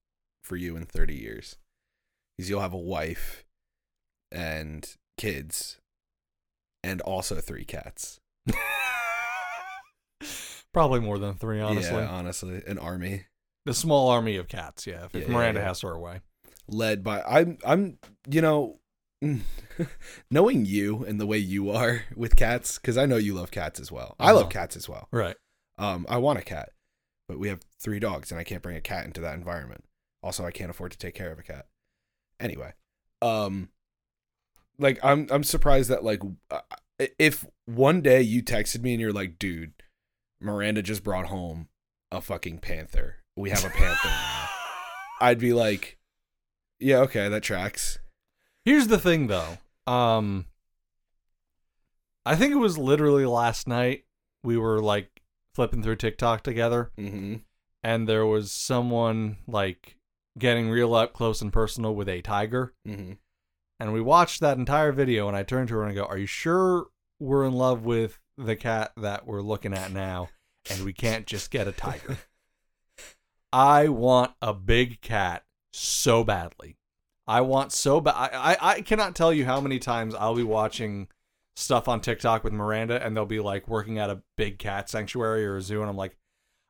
for 0.43 0.57
you 0.57 0.75
in 0.75 0.85
30 0.85 1.15
years. 1.15 1.55
Because 2.37 2.49
you'll 2.49 2.61
have 2.61 2.73
a 2.73 2.77
wife 2.77 3.45
and 4.31 4.95
kids 5.17 5.77
and 6.83 7.01
also 7.01 7.35
three 7.35 7.65
cats. 7.65 8.19
Probably 10.73 10.99
more 10.99 11.17
than 11.17 11.35
three, 11.35 11.59
honestly. 11.59 11.95
Yeah, 11.97 12.09
honestly, 12.09 12.61
an 12.67 12.77
army 12.77 13.25
The 13.65 13.73
small 13.73 14.09
army 14.09 14.35
of 14.37 14.47
cats, 14.47 14.85
yeah. 14.85 15.05
If, 15.05 15.13
Yeah, 15.15 15.27
Miranda 15.27 15.59
yeah. 15.61 15.67
has 15.67 15.81
her 15.81 15.97
way. 15.97 16.21
led 16.67 17.03
by 17.03 17.21
I'm 17.23 17.57
I'm 17.65 17.97
you 18.29 18.41
know 18.41 18.79
knowing 20.31 20.65
you 20.65 21.03
and 21.05 21.19
the 21.19 21.25
way 21.25 21.37
you 21.39 21.71
are 21.71 22.03
with 22.15 22.35
cats 22.35 22.77
cuz 22.77 22.97
I 22.97 23.05
know 23.07 23.17
you 23.17 23.33
love 23.33 23.49
cats 23.51 23.79
as 23.79 23.91
well. 23.91 24.15
I 24.19 24.31
love 24.31 24.43
Uh-huh. 24.43 24.49
cats 24.51 24.75
as 24.77 24.87
well. 24.87 25.07
Right. 25.11 25.35
Um 25.77 26.05
I 26.09 26.17
want 26.17 26.37
a 26.39 26.43
cat, 26.43 26.69
but 27.27 27.39
we 27.39 27.47
have 27.49 27.61
3 27.79 27.99
dogs 27.99 28.31
and 28.31 28.39
I 28.39 28.43
can't 28.43 28.61
bring 28.61 28.77
a 28.77 28.81
cat 28.81 29.05
into 29.05 29.21
that 29.21 29.33
environment. 29.35 29.83
Also, 30.21 30.45
I 30.45 30.51
can't 30.51 30.69
afford 30.69 30.91
to 30.91 30.97
take 30.97 31.15
care 31.15 31.31
of 31.31 31.39
a 31.39 31.43
cat. 31.43 31.67
Anyway, 32.39 32.73
um 33.21 33.69
like 34.79 34.97
I'm 35.03 35.27
I'm 35.29 35.43
surprised 35.43 35.89
that 35.89 36.03
like 36.03 36.21
uh, 36.49 36.61
if 37.19 37.45
one 37.65 38.01
day 38.01 38.21
you 38.21 38.41
texted 38.41 38.81
me 38.81 38.93
and 38.93 39.01
you're 39.01 39.13
like, 39.13 39.37
"Dude, 39.37 39.73
Miranda 40.41 40.81
just 40.81 41.03
brought 41.03 41.27
home 41.27 41.67
a 42.11 42.21
fucking 42.21 42.57
panther. 42.59 43.17
We 43.37 43.49
have 43.51 43.63
a 43.65 43.69
panther 43.69 44.07
now." 44.09 44.47
I'd 45.21 45.39
be 45.39 45.53
like, 45.53 45.97
"Yeah, 46.79 46.99
okay, 47.01 47.29
that 47.29 47.43
tracks." 47.43 47.99
Here's 48.65 48.87
the 48.87 48.97
thing 48.99 49.27
though. 49.27 49.57
Um 49.85 50.45
I 52.25 52.35
think 52.35 52.51
it 52.53 52.57
was 52.57 52.77
literally 52.77 53.25
last 53.25 53.67
night 53.67 54.05
we 54.43 54.57
were 54.57 54.81
like 54.81 55.21
flipping 55.55 55.81
through 55.83 55.95
TikTok 55.97 56.43
together 56.43 56.91
Mhm. 56.97 57.41
and 57.83 58.07
there 58.07 58.25
was 58.25 58.51
someone 58.51 59.37
like 59.47 59.97
getting 60.37 60.69
real 60.69 60.93
up 60.93 61.13
close 61.13 61.41
and 61.41 61.51
personal 61.51 61.95
with 61.95 62.07
a 62.07 62.21
tiger 62.21 62.73
Mhm. 62.87 63.17
And 63.79 63.93
we 63.93 64.01
watched 64.01 64.41
that 64.41 64.57
entire 64.57 64.91
video 64.91 65.27
and 65.27 65.37
I 65.37 65.43
turned 65.43 65.69
to 65.69 65.75
her 65.75 65.83
and 65.83 65.91
I 65.91 65.95
go, 65.95 66.05
"Are 66.05 66.17
you 66.17 66.25
sure 66.25 66.87
we're 67.19 67.45
in 67.45 67.53
love 67.53 67.85
with 67.85 68.19
the 68.37 68.55
cat 68.55 68.91
that 68.97 69.25
we're 69.25 69.41
looking 69.41 69.73
at 69.73 69.91
now 69.91 70.29
and 70.69 70.83
we 70.83 70.93
can't 70.93 71.25
just 71.25 71.51
get 71.51 71.67
a 71.67 71.71
tiger?" 71.71 72.17
I 73.53 73.87
want 73.87 74.33
a 74.41 74.53
big 74.53 75.01
cat 75.01 75.43
so 75.71 76.23
badly. 76.23 76.77
I 77.27 77.41
want 77.41 77.71
so 77.71 78.01
bad. 78.01 78.15
I, 78.15 78.29
I 78.33 78.57
I 78.73 78.81
cannot 78.81 79.15
tell 79.15 79.33
you 79.33 79.45
how 79.45 79.61
many 79.61 79.79
times 79.79 80.15
I'll 80.15 80.35
be 80.35 80.43
watching 80.43 81.07
stuff 81.55 81.87
on 81.87 82.01
TikTok 82.01 82.43
with 82.43 82.53
Miranda 82.53 83.03
and 83.05 83.15
they'll 83.15 83.25
be 83.25 83.39
like 83.39 83.67
working 83.67 83.99
at 83.99 84.09
a 84.09 84.21
big 84.37 84.59
cat 84.59 84.89
sanctuary 84.89 85.45
or 85.45 85.57
a 85.57 85.61
zoo 85.61 85.81
and 85.81 85.89
I'm 85.89 85.97
like, 85.97 86.17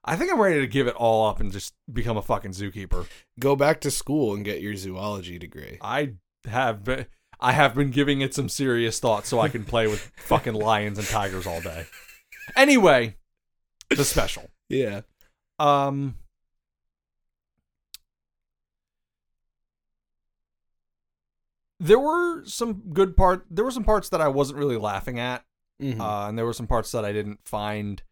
I 0.04 0.16
think 0.16 0.32
I'm 0.32 0.40
ready 0.40 0.60
to 0.60 0.68
give 0.68 0.88
it 0.88 0.96
all 0.96 1.28
up 1.28 1.40
and 1.40 1.52
just 1.52 1.74
become 1.92 2.18
a 2.18 2.22
fucking 2.22 2.52
zookeeper. 2.52 3.08
Go 3.40 3.56
back 3.56 3.82
to 3.82 3.92
school 3.92 4.34
and 4.34 4.44
get 4.44 4.62
your 4.62 4.76
zoology 4.76 5.38
degree. 5.38 5.78
I 5.82 6.14
have 6.46 6.84
been, 6.84 7.06
I 7.40 7.52
have 7.54 7.76
been 7.76 7.92
giving 7.92 8.22
it 8.22 8.34
some 8.34 8.50
serious 8.50 9.00
thought 9.00 9.26
so 9.26 9.40
I 9.40 9.50
can 9.50 9.64
play 9.66 9.88
with 9.88 10.00
fucking 10.18 10.54
lions 10.54 10.98
and 10.98 11.08
tigers 11.08 11.46
all 11.48 11.62
day. 11.62 11.86
Anyway, 12.56 13.16
the 13.90 14.04
special. 14.06 14.50
Yeah. 14.70 15.02
Um 15.58 16.16
There 21.80 22.00
were 22.00 22.44
some 22.46 22.82
good 22.94 23.16
part 23.16 23.46
there 23.50 23.64
were 23.64 23.72
some 23.72 23.86
parts 23.86 24.10
that 24.10 24.20
I 24.22 24.28
wasn't 24.28 24.60
really 24.60 24.78
laughing 24.78 25.20
at. 25.20 25.46
Mhm. 25.82 26.00
Uh, 26.02 26.28
and 26.28 26.38
there 26.38 26.46
were 26.46 26.54
some 26.54 26.68
parts 26.68 26.92
that 26.92 27.06
I 27.06 27.14
didn't 27.14 27.40
find 27.46 28.04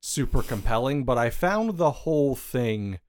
super 0.00 0.42
compelling, 0.42 1.02
but 1.04 1.18
I 1.18 1.30
found 1.30 1.76
the 1.78 1.90
whole 1.90 2.36
thing 2.36 3.00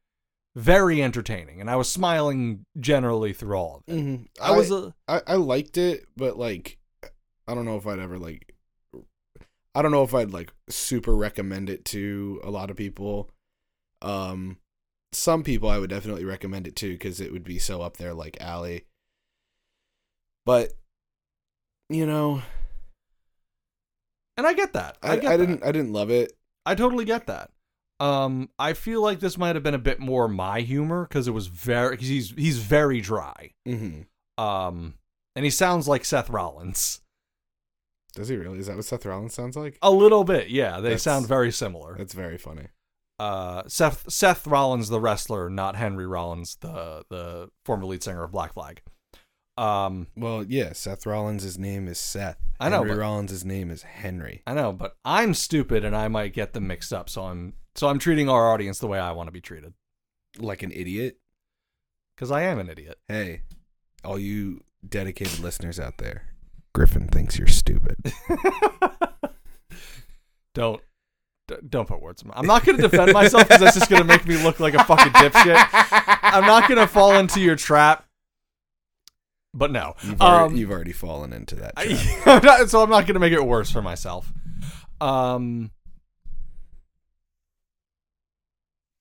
very 0.59 1.01
entertaining, 1.01 1.61
and 1.61 1.69
I 1.69 1.75
was 1.75 1.91
smiling 1.91 2.65
generally 2.79 3.33
through 3.33 3.55
all 3.57 3.77
of 3.77 3.83
it. 3.87 3.97
Mhm. 3.97 4.27
I 4.41 4.51
was 4.51 4.71
a 4.71 4.93
I, 5.07 5.21
I 5.27 5.35
liked 5.35 5.77
it, 5.77 6.05
but 6.17 6.37
like 6.37 6.77
I 7.47 7.55
don't 7.55 7.65
know 7.65 7.77
if 7.77 7.87
I'd 7.87 7.99
ever 7.99 8.19
like 8.19 8.53
I 9.75 9.81
don't 9.81 9.91
know 9.91 10.03
if 10.03 10.13
I'd 10.13 10.31
like 10.31 10.51
super 10.69 11.15
recommend 11.15 11.69
it 11.69 11.85
to 11.85 12.41
a 12.43 12.51
lot 12.51 12.69
of 12.69 12.77
people. 12.77 13.29
Um 14.01 14.57
some 15.11 15.43
people 15.43 15.69
I 15.69 15.79
would 15.79 15.89
definitely 15.89 16.25
recommend 16.25 16.67
it 16.67 16.75
to 16.77 16.97
cuz 16.97 17.19
it 17.19 17.31
would 17.31 17.43
be 17.43 17.57
so 17.59 17.81
up 17.81 17.97
there 17.97 18.13
like 18.13 18.39
Allie. 18.41 18.85
But 20.45 20.73
you 21.89 22.05
know, 22.05 22.41
and 24.37 24.45
I 24.45 24.53
get 24.53 24.73
that. 24.73 24.97
I, 25.01 25.13
I, 25.13 25.15
get 25.15 25.25
I 25.31 25.37
that. 25.37 25.45
didn't 25.45 25.63
I 25.63 25.71
didn't 25.71 25.93
love 25.93 26.09
it. 26.11 26.33
I 26.65 26.75
totally 26.75 27.05
get 27.05 27.27
that. 27.27 27.51
Um, 27.99 28.49
I 28.57 28.73
feel 28.73 29.01
like 29.01 29.19
this 29.19 29.37
might 29.37 29.55
have 29.55 29.63
been 29.63 29.73
a 29.73 29.77
bit 29.79 29.99
more 29.99 30.27
my 30.27 30.61
humor 30.61 31.05
because 31.07 31.27
it 31.27 31.31
was 31.31 31.47
very. 31.47 31.97
Cause 31.97 32.07
he's 32.07 32.31
he's 32.31 32.59
very 32.59 33.01
dry. 33.01 33.51
Mhm. 33.67 34.05
Um, 34.37 34.93
and 35.35 35.43
he 35.45 35.51
sounds 35.51 35.87
like 35.87 36.05
Seth 36.05 36.29
Rollins 36.29 37.01
Does 38.15 38.29
he 38.29 38.37
really? 38.37 38.59
Is 38.59 38.67
that 38.67 38.75
what 38.77 38.85
Seth 38.85 39.05
Rollins 39.05 39.33
sounds 39.33 39.55
like? 39.57 39.77
a 39.81 39.91
little 39.91 40.23
bit. 40.23 40.49
Yeah, 40.49 40.77
they 40.77 40.83
That's- 40.89 41.03
sound 41.03 41.27
very 41.27 41.51
similar. 41.51 41.97
That's 41.97 42.13
very 42.13 42.37
funny. 42.37 42.67
Uh, 43.19 43.63
Seth 43.67 44.09
Seth 44.09 44.47
Rollins, 44.47 44.87
the 44.87 45.01
wrestler, 45.01 45.49
not 45.49 45.75
Henry 45.75 46.07
Rollins, 46.07 46.55
the 46.61 47.03
the 47.09 47.49
former 47.65 47.85
lead 47.85 48.01
singer 48.01 48.23
of 48.23 48.31
Black 48.31 48.53
Flag. 48.53 48.81
Um, 49.57 50.07
Well, 50.15 50.45
yeah, 50.45 50.71
Seth 50.71 51.05
Rollins' 51.05 51.43
his 51.43 51.59
name 51.59 51.89
is 51.89 51.99
Seth. 51.99 52.37
I 52.61 52.69
know, 52.69 52.77
Henry 52.77 52.91
but- 52.91 52.99
Rollins' 53.01 53.43
name 53.43 53.69
is 53.71 53.83
Henry. 53.83 54.41
I 54.47 54.53
know, 54.53 54.71
but 54.71 54.95
I'm 55.03 55.33
stupid 55.33 55.83
and 55.83 55.93
I 55.93 56.07
might 56.07 56.31
get 56.31 56.53
them 56.53 56.67
mixed 56.67 56.93
up. 56.93 57.09
So 57.09 57.23
I'm 57.23 57.55
so 57.75 57.87
I'm 57.87 57.99
treating 57.99 58.29
our 58.29 58.51
audience 58.51 58.79
the 58.79 58.87
way 58.87 58.99
I 58.99 59.11
want 59.11 59.27
to 59.27 59.31
be 59.31 59.41
treated 59.41 59.73
Like 60.37 60.63
an 60.63 60.71
idiot. 60.71 61.17
because 62.15 62.31
I 62.31 62.43
am 62.43 62.59
an 62.59 62.69
idiot. 62.69 62.97
Hey, 63.07 63.43
all 64.03 64.19
you 64.19 64.63
dedicated 64.87 65.39
listeners 65.39 65.79
out 65.79 65.97
there, 65.97 66.23
Griffin 66.73 67.07
thinks 67.07 67.37
you're 67.37 67.47
stupid. 67.47 67.97
don't 70.53 70.81
d- 71.47 71.55
don't 71.67 71.87
put 71.87 72.01
words 72.01 72.21
in 72.21 72.27
my 72.29 72.33
I'm 72.37 72.45
not 72.47 72.65
going 72.65 72.77
to 72.77 72.81
defend 72.87 73.13
myself 73.13 73.47
because 73.47 73.61
that's 73.61 73.77
just 73.77 73.89
going 73.89 74.01
to 74.01 74.07
make 74.07 74.25
me 74.25 74.41
look 74.43 74.59
like 74.59 74.73
a 74.73 74.83
fucking 74.83 75.13
dipshit. 75.13 75.67
I'm 76.21 76.45
not 76.45 76.67
going 76.67 76.79
to 76.79 76.87
fall 76.87 77.13
into 77.13 77.39
your 77.39 77.55
trap. 77.55 78.05
But 79.53 79.71
no. 79.71 79.95
You've 80.03 80.21
already, 80.21 80.53
Um, 80.53 80.57
you've 80.57 80.71
already 80.71 80.91
fallen 80.91 81.33
into 81.33 81.55
that. 81.55 81.73
I- 81.77 82.21
I'm 82.25 82.43
not- 82.45 82.69
so 82.69 82.83
I'm 82.83 82.89
not 82.89 83.05
going 83.05 83.15
to 83.15 83.19
make 83.19 83.33
it 83.33 83.45
worse 83.45 83.71
for 83.71 83.81
myself. 83.81 84.31
Um 85.01 85.71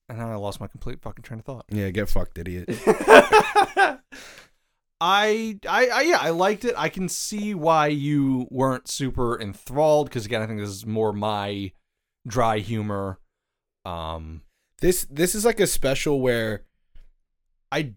And 0.09 0.17
now 0.17 0.31
I 0.31 0.35
lost 0.35 0.59
my 0.59 0.67
complete 0.67 1.01
fucking 1.01 1.21
train 1.23 1.39
of 1.39 1.45
thought. 1.45 1.65
yeah, 1.69 1.89
get 1.91 2.09
fucked, 2.09 2.37
idiot. 2.39 2.65
I, 5.01 5.57
I, 5.67 5.87
I, 5.87 6.01
yeah, 6.01 6.17
I 6.19 6.31
liked 6.31 6.65
it. 6.65 6.73
I 6.77 6.89
can 6.89 7.07
see 7.07 7.53
why 7.53 7.87
you 7.87 8.47
weren't 8.51 8.89
super 8.89 9.39
enthralled 9.39 10.09
because 10.09 10.25
again, 10.25 10.41
I 10.41 10.47
think 10.47 10.59
this 10.59 10.69
is 10.69 10.85
more 10.85 11.13
my 11.13 11.71
dry 12.27 12.59
humor. 12.59 13.19
Um, 13.85 14.41
This 14.81 15.05
this 15.09 15.35
is 15.35 15.45
like 15.45 15.61
a 15.61 15.67
special 15.67 16.19
where 16.19 16.65
I, 17.71 17.93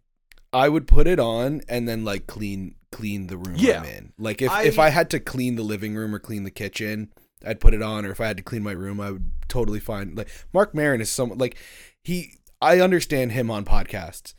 I 0.52 0.68
would 0.68 0.86
put 0.86 1.08
it 1.08 1.18
on 1.18 1.62
and 1.68 1.88
then 1.88 2.04
like 2.04 2.28
clean 2.28 2.76
clean 2.92 3.26
the 3.26 3.36
room 3.38 3.56
Yeah. 3.56 3.80
I'm 3.80 3.86
in. 3.86 4.12
Like 4.16 4.40
if 4.40 4.50
I- 4.50 4.62
if 4.64 4.78
I 4.78 4.90
had 4.90 5.10
to 5.10 5.18
clean 5.18 5.56
the 5.56 5.62
living 5.64 5.96
room 5.96 6.14
or 6.14 6.20
clean 6.20 6.44
the 6.44 6.50
kitchen, 6.52 7.12
I'd 7.44 7.58
put 7.58 7.74
it 7.74 7.82
on. 7.82 8.06
Or 8.06 8.12
if 8.12 8.20
I 8.20 8.26
had 8.28 8.36
to 8.36 8.42
clean 8.44 8.62
my 8.62 8.72
room, 8.72 9.00
I 9.00 9.10
would 9.10 9.28
totally 9.48 9.80
find 9.80 10.16
like 10.16 10.28
Marc 10.52 10.72
Maron 10.72 11.00
is 11.00 11.10
someone 11.10 11.38
like 11.38 11.56
he. 12.04 12.34
I 12.60 12.80
understand 12.80 13.32
him 13.32 13.50
on 13.50 13.64
podcasts. 13.64 14.34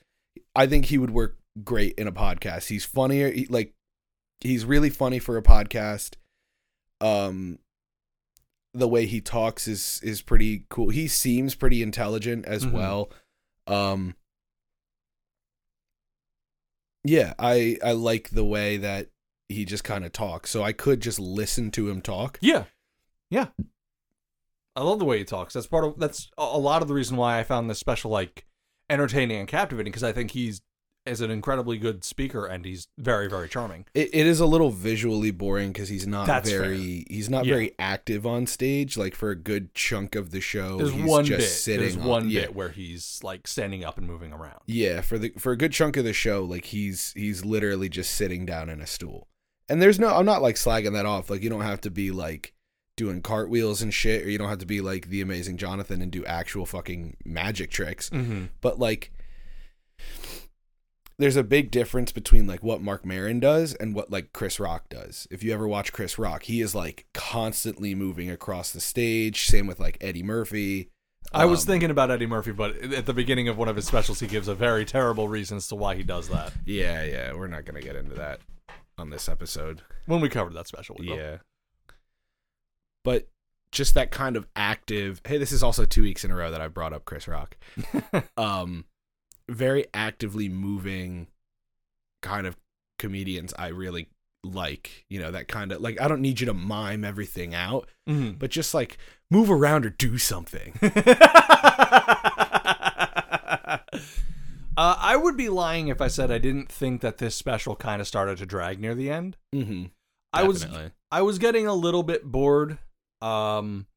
I 0.55 0.65
think 0.67 0.85
he 0.85 0.97
would 0.97 1.11
work 1.11 1.37
great 1.63 1.93
in 1.97 2.07
a 2.07 2.11
podcast. 2.11 2.67
He's 2.67 2.85
funnier. 2.85 3.29
He, 3.31 3.45
like 3.47 3.73
he's 4.39 4.65
really 4.65 4.89
funny 4.89 5.19
for 5.19 5.37
a 5.37 5.41
podcast. 5.43 6.15
Um, 7.01 7.59
the 8.73 8.87
way 8.87 9.05
he 9.05 9.19
talks 9.21 9.67
is 9.67 9.99
is 10.03 10.21
pretty 10.21 10.65
cool. 10.69 10.89
He 10.89 11.07
seems 11.07 11.53
pretty 11.55 11.81
intelligent 11.83 12.45
as 12.45 12.65
Mhm. 12.65 12.71
well. 12.71 13.11
Um, 13.67 14.15
yeah, 17.03 17.33
I 17.37 17.77
I 17.83 17.91
like 17.91 18.29
the 18.29 18.45
way 18.45 18.77
that 18.77 19.09
he 19.49 19.65
just 19.65 19.83
kind 19.83 20.05
of 20.05 20.11
talks. 20.13 20.49
So 20.49 20.63
I 20.63 20.71
could 20.71 21.01
just 21.01 21.19
listen 21.19 21.69
to 21.71 21.89
him 21.89 22.01
talk. 22.01 22.39
yeah, 22.41 22.65
yeah. 23.29 23.47
I 24.75 24.81
love 24.83 24.99
the 24.99 25.05
way 25.05 25.19
he 25.19 25.23
talks. 25.23 25.53
That's 25.53 25.67
part 25.67 25.83
of 25.85 25.99
that's 25.99 26.29
a 26.37 26.57
lot 26.57 26.81
of 26.81 26.87
the 26.87 26.93
reason 26.93 27.17
why 27.17 27.39
I 27.39 27.43
found 27.43 27.69
this 27.69 27.79
special 27.79 28.09
like 28.11 28.45
entertaining 28.89 29.37
and 29.37 29.47
captivating 29.47 29.91
because 29.91 30.03
I 30.03 30.11
think 30.11 30.31
he's 30.31 30.61
is 31.05 31.19
an 31.19 31.29
incredibly 31.29 31.77
good 31.77 32.01
speaker 32.05 32.45
and 32.45 32.63
he's 32.63 32.87
very 32.97 33.27
very 33.29 33.49
charming. 33.49 33.85
It, 33.93 34.09
it 34.13 34.25
is 34.25 34.39
a 34.39 34.45
little 34.45 34.69
visually 34.69 35.31
boring 35.31 35.73
because 35.73 35.89
he's 35.89 36.07
not 36.07 36.27
That's 36.27 36.49
very 36.49 37.05
he's 37.09 37.29
not 37.29 37.43
Yeah. 37.45 37.55
very 37.55 37.75
active 37.77 38.25
on 38.25 38.47
stage. 38.47 38.95
Like 38.97 39.13
for 39.13 39.29
a 39.29 39.35
good 39.35 39.73
chunk 39.75 40.15
of 40.15 40.31
the 40.31 40.39
show, 40.39 40.77
There's 40.77 40.93
he's 40.93 41.03
one 41.05 41.25
just 41.25 41.39
bit. 41.39 41.47
sitting. 41.49 41.81
There's 41.81 41.97
on- 41.97 42.05
one 42.05 42.29
yeah, 42.29 42.41
bit 42.41 42.55
where 42.55 42.69
he's 42.69 43.19
like 43.21 43.47
standing 43.47 43.83
up 43.83 43.97
and 43.97 44.07
moving 44.07 44.31
around. 44.31 44.61
Yeah, 44.65 45.01
for 45.01 45.17
the 45.19 45.33
for 45.37 45.51
a 45.51 45.57
good 45.57 45.73
chunk 45.73 45.97
of 45.97 46.05
the 46.05 46.13
show, 46.13 46.43
like 46.45 46.65
he's 46.65 47.11
he's 47.17 47.43
literally 47.43 47.89
just 47.89 48.15
sitting 48.15 48.45
down 48.45 48.69
in 48.69 48.79
a 48.79 48.87
stool. 48.87 49.27
And 49.67 49.81
there's 49.81 49.99
no 49.99 50.07
I'm 50.15 50.25
not 50.25 50.41
like 50.41 50.55
slagging 50.55 50.93
that 50.93 51.05
off. 51.05 51.29
Like 51.29 51.43
you 51.43 51.49
don't 51.49 51.61
have 51.61 51.81
to 51.81 51.91
be 51.91 52.11
like 52.11 52.53
doing 52.95 53.21
cartwheels 53.21 53.81
and 53.81 53.93
shit, 53.93 54.25
or 54.25 54.29
you 54.29 54.37
don't 54.37 54.49
have 54.49 54.59
to 54.59 54.65
be 54.65 54.81
like 54.81 55.09
the 55.09 55.21
amazing 55.21 55.57
Jonathan 55.57 56.01
and 56.01 56.11
do 56.11 56.23
actual 56.25 56.65
fucking 56.65 57.17
magic 57.25 57.71
tricks. 57.71 58.09
Mm-hmm. 58.09 58.45
But 58.61 58.79
like 58.79 59.11
there's 61.19 61.35
a 61.35 61.43
big 61.43 61.69
difference 61.71 62.11
between 62.11 62.47
like 62.47 62.63
what 62.63 62.81
Marc 62.81 63.05
Maron 63.05 63.39
does 63.39 63.73
and 63.75 63.93
what 63.93 64.11
like 64.11 64.33
Chris 64.33 64.59
Rock 64.59 64.89
does. 64.89 65.27
If 65.29 65.43
you 65.43 65.53
ever 65.53 65.67
watch 65.67 65.93
Chris 65.93 66.17
Rock, 66.17 66.43
he 66.43 66.59
is 66.61 66.73
like 66.73 67.05
constantly 67.13 67.93
moving 67.95 68.29
across 68.29 68.71
the 68.71 68.81
stage. 68.81 69.45
Same 69.45 69.67
with 69.67 69.79
like 69.79 69.97
Eddie 70.01 70.23
Murphy. 70.23 70.89
I 71.31 71.45
was 71.45 71.61
Um, 71.61 71.67
thinking 71.67 71.89
about 71.89 72.11
Eddie 72.11 72.25
Murphy, 72.25 72.51
but 72.51 72.75
at 72.77 73.05
the 73.05 73.13
beginning 73.13 73.47
of 73.47 73.57
one 73.57 73.67
of 73.69 73.75
his 73.75 73.87
specials, 73.87 74.19
he 74.19 74.27
gives 74.27 74.47
a 74.47 74.55
very 74.55 74.85
terrible 74.85 75.27
reason 75.29 75.57
as 75.57 75.67
to 75.69 75.75
why 75.75 75.95
he 75.95 76.03
does 76.03 76.29
that. 76.29 76.51
Yeah, 76.65 77.03
yeah, 77.05 77.33
we're 77.33 77.47
not 77.47 77.65
gonna 77.65 77.81
get 77.81 77.95
into 77.95 78.15
that 78.15 78.41
on 78.97 79.09
this 79.09 79.29
episode. 79.29 79.81
When 80.05 80.19
we 80.19 80.29
covered 80.29 80.53
that 80.55 80.67
special. 80.67 80.97
Yeah. 80.99 81.37
But 83.03 83.27
just 83.71 83.93
that 83.95 84.11
kind 84.11 84.35
of 84.35 84.47
active. 84.55 85.21
Hey, 85.25 85.37
this 85.37 85.51
is 85.51 85.63
also 85.63 85.85
two 85.85 86.03
weeks 86.03 86.23
in 86.23 86.31
a 86.31 86.35
row 86.35 86.51
that 86.51 86.61
I 86.61 86.67
brought 86.67 86.93
up 86.93 87.05
Chris 87.05 87.27
Rock. 87.27 87.57
um, 88.37 88.85
very 89.49 89.85
actively 89.93 90.47
moving 90.49 91.27
kind 92.21 92.47
of 92.47 92.55
comedians 92.99 93.53
I 93.57 93.69
really 93.69 94.07
like. 94.43 95.05
You 95.09 95.19
know 95.19 95.31
that 95.31 95.47
kind 95.47 95.71
of 95.71 95.81
like 95.81 95.99
I 95.99 96.07
don't 96.07 96.21
need 96.21 96.39
you 96.39 96.45
to 96.47 96.53
mime 96.53 97.03
everything 97.03 97.53
out, 97.55 97.89
Mhm. 98.07 98.37
but 98.39 98.51
just 98.51 98.73
like 98.73 98.97
move 99.29 99.49
around 99.51 99.85
or 99.85 99.89
do 99.89 100.17
something. 100.17 100.73
uh, 100.81 100.89
I 104.77 105.15
would 105.15 105.37
be 105.37 105.49
lying 105.49 105.87
if 105.89 106.01
I 106.01 106.07
said 106.07 106.31
I 106.31 106.37
didn't 106.37 106.71
think 106.71 107.01
that 107.01 107.17
this 107.17 107.35
special 107.35 107.75
kind 107.75 108.01
of 108.01 108.07
started 108.07 108.37
to 108.39 108.45
drag 108.45 108.79
near 108.79 108.95
the 108.95 109.09
end. 109.09 109.37
mm-hmm. 109.53 109.85
I 110.35 110.43
was 110.43 110.65
I 111.11 111.21
was 111.21 111.37
getting 111.37 111.67
a 111.67 111.73
little 111.75 112.01
bit 112.03 112.23
bored. 112.25 112.79
Um 113.23 113.87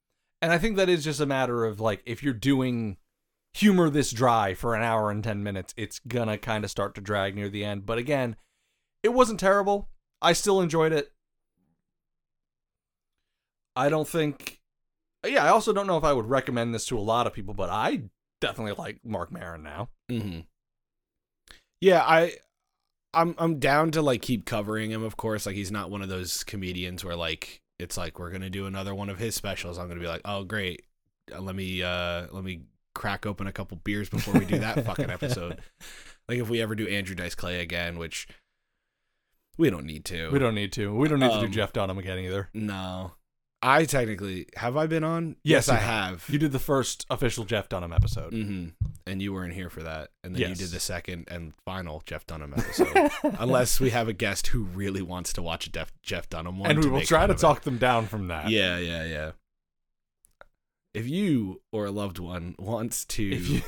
and 0.42 0.52
I 0.52 0.59
think 0.59 0.76
that 0.76 0.88
is 0.88 1.04
just 1.04 1.21
a 1.21 1.26
matter 1.26 1.64
of 1.64 1.80
like 1.80 2.02
if 2.06 2.23
you're 2.23 2.35
doing 2.35 2.97
humor 3.54 3.88
this 3.88 4.12
dry 4.12 4.54
for 4.54 4.75
an 4.75 4.83
hour 4.83 5.11
and 5.11 5.25
10 5.25 5.42
minutes, 5.42 5.75
it's 5.76 5.99
gonna 5.99 6.38
kind 6.38 6.64
of 6.64 6.71
start 6.71 6.95
to 6.95 7.00
drag 7.00 7.35
near 7.35 7.49
the 7.49 7.64
end. 7.64 7.87
But 7.87 7.99
again, 7.99 8.37
it 9.02 9.11
wasn't 9.11 9.40
terrible. 9.40 9.88
I 10.23 10.33
still 10.33 10.61
enjoyed 10.61 10.92
it. 10.92 11.12
I 13.75 13.88
don't 13.88 14.09
think 14.09 14.61
yeah, 15.25 15.45
I 15.45 15.49
also 15.49 15.73
don't 15.73 15.87
know 15.87 15.97
if 15.97 16.04
I 16.04 16.12
would 16.12 16.28
recommend 16.28 16.75
this 16.75 16.87
to 16.87 16.99
a 16.99 17.00
lot 17.00 17.26
of 17.26 17.33
people, 17.33 17.54
but 17.54 17.71
I 17.71 18.02
definitely 18.40 18.75
like 18.78 19.00
Marc 19.04 19.33
Maron 19.33 19.62
now. 19.62 19.88
Mm-hmm. 20.11 20.40
Yeah, 21.80 22.02
I, 22.02 22.35
I'm 23.12 23.35
I'm 23.38 23.59
down 23.59 23.90
to 23.92 24.02
like 24.02 24.23
keep 24.23 24.47
covering 24.47 24.90
him. 24.90 25.02
Of 25.02 25.16
course, 25.16 25.47
like 25.47 25.56
he's 25.56 25.73
not 25.73 25.90
one 25.90 26.02
of 26.02 26.09
those 26.09 26.45
comedians 26.45 27.04
where 27.04 27.16
like 27.16 27.62
it's 27.78 27.97
like 27.97 28.18
we're 28.18 28.30
gonna 28.30 28.50
do 28.50 28.66
another 28.66 28.95
one 28.95 29.09
of 29.11 29.18
his 29.18 29.35
specials. 29.35 29.78
I'm 29.78 29.88
gonna 29.88 30.00
be 30.00 30.06
like, 30.09 30.23
oh 30.25 30.45
great, 30.45 30.85
Uh, 31.35 31.40
let 31.40 31.54
me 31.56 31.83
uh 31.83 32.26
let 32.33 32.45
me 32.45 32.62
crack 32.95 33.26
open 33.26 33.47
a 33.47 33.52
couple 33.52 33.76
beers 33.85 34.09
before 34.09 34.35
we 34.35 34.45
do 34.47 34.59
that 34.59 34.85
fucking 34.85 35.11
episode. 35.11 35.61
Like 36.28 36.38
if 36.40 36.49
we 36.49 36.61
ever 36.61 36.75
do 36.75 36.88
Andrew 36.88 37.14
Dice 37.14 37.37
Clay 37.37 37.61
again, 37.61 37.99
which 37.99 38.26
we 39.56 39.71
don't 39.71 39.87
need 39.87 40.04
to. 40.06 40.28
We 40.33 40.40
don't 40.40 40.56
need 40.56 40.73
to. 40.73 40.92
We 40.92 41.06
don't 41.06 41.21
need 41.21 41.30
to 41.30 41.38
do 41.40 41.47
Um, 41.47 41.52
Jeff 41.52 41.73
Dunham 41.73 41.99
again 41.99 42.18
either. 42.18 42.49
No, 42.52 43.12
I 43.69 43.85
technically 43.85 44.47
have 44.57 44.76
I 44.76 44.87
been 44.87 45.02
on. 45.05 45.37
Yes, 45.43 45.69
I 45.69 45.75
you 45.75 45.81
have. 45.81 46.25
You 46.29 46.39
did 46.39 46.52
the 46.52 46.59
first 46.59 47.05
official 47.11 47.45
Jeff 47.45 47.69
Dunham 47.69 47.93
episode. 47.93 48.33
hmm 48.33 48.69
And 49.07 49.21
you 49.21 49.33
weren't 49.33 49.55
here 49.55 49.69
for 49.71 49.83
that. 49.83 50.11
And 50.23 50.35
then 50.35 50.41
Yes. 50.43 50.50
you 50.50 50.55
did 50.57 50.71
the 50.71 50.79
second 50.81 51.25
and 51.29 51.52
final 51.65 52.02
Jeff 52.07 52.26
Dunham 52.26 52.55
episode. 52.57 53.11
Unless 53.41 53.81
we 53.81 53.91
have 53.91 54.07
a 54.09 54.13
guest 54.13 54.47
who 54.49 54.63
really 54.63 55.02
wants 55.02 55.33
to 55.33 55.43
watch 55.43 55.67
a 55.67 55.71
Def- 55.71 55.93
Jeff 56.02 56.29
Dunham 56.29 56.59
one. 56.59 56.71
and 56.71 56.79
we 56.79 56.85
to 56.85 56.91
will 56.91 56.99
make 57.00 57.09
try 57.09 57.21
fun 57.21 57.29
to 57.31 57.35
of 57.35 57.39
it. 57.39 57.43
talk 57.43 57.63
them 57.63 57.79
down 57.79 58.07
from 58.07 58.29
that. 58.29 58.49
Yeah, 58.50 58.79
yeah, 58.79 59.05
yeah. 59.05 59.31
If 60.95 61.09
you 61.09 61.61
or 61.73 61.87
a 61.87 61.91
loved 61.91 62.19
one 62.19 62.55
wants 62.59 63.05
to 63.07 63.23
If 63.31 63.49
you 63.50 63.63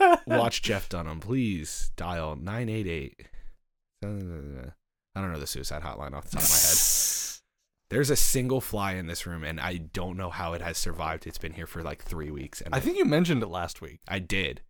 watch 0.26 0.62
Jeff 0.62 0.88
Dunham, 0.88 1.20
please 1.20 1.90
dial 1.96 2.34
988. 2.34 3.26
I 4.02 4.06
don't 5.20 5.32
know 5.32 5.38
the 5.38 5.46
suicide 5.46 5.82
hotline 5.82 6.14
off 6.14 6.24
the 6.24 6.36
top 6.36 6.42
of 6.42 6.50
my 6.50 6.56
head. 6.56 6.76
There's 7.90 8.10
a 8.10 8.16
single 8.16 8.60
fly 8.60 8.92
in 8.94 9.06
this 9.06 9.26
room, 9.26 9.42
and 9.44 9.58
I 9.58 9.78
don't 9.78 10.16
know 10.16 10.28
how 10.28 10.52
it 10.52 10.60
has 10.60 10.76
survived. 10.76 11.26
It's 11.26 11.38
been 11.38 11.54
here 11.54 11.66
for 11.66 11.82
like 11.82 12.02
three 12.02 12.30
weeks, 12.30 12.60
and 12.60 12.74
I 12.74 12.80
think 12.80 12.98
you 12.98 13.04
mentioned 13.06 13.42
it 13.42 13.48
last 13.48 13.80
week. 13.80 14.00
I 14.06 14.18
did. 14.18 14.60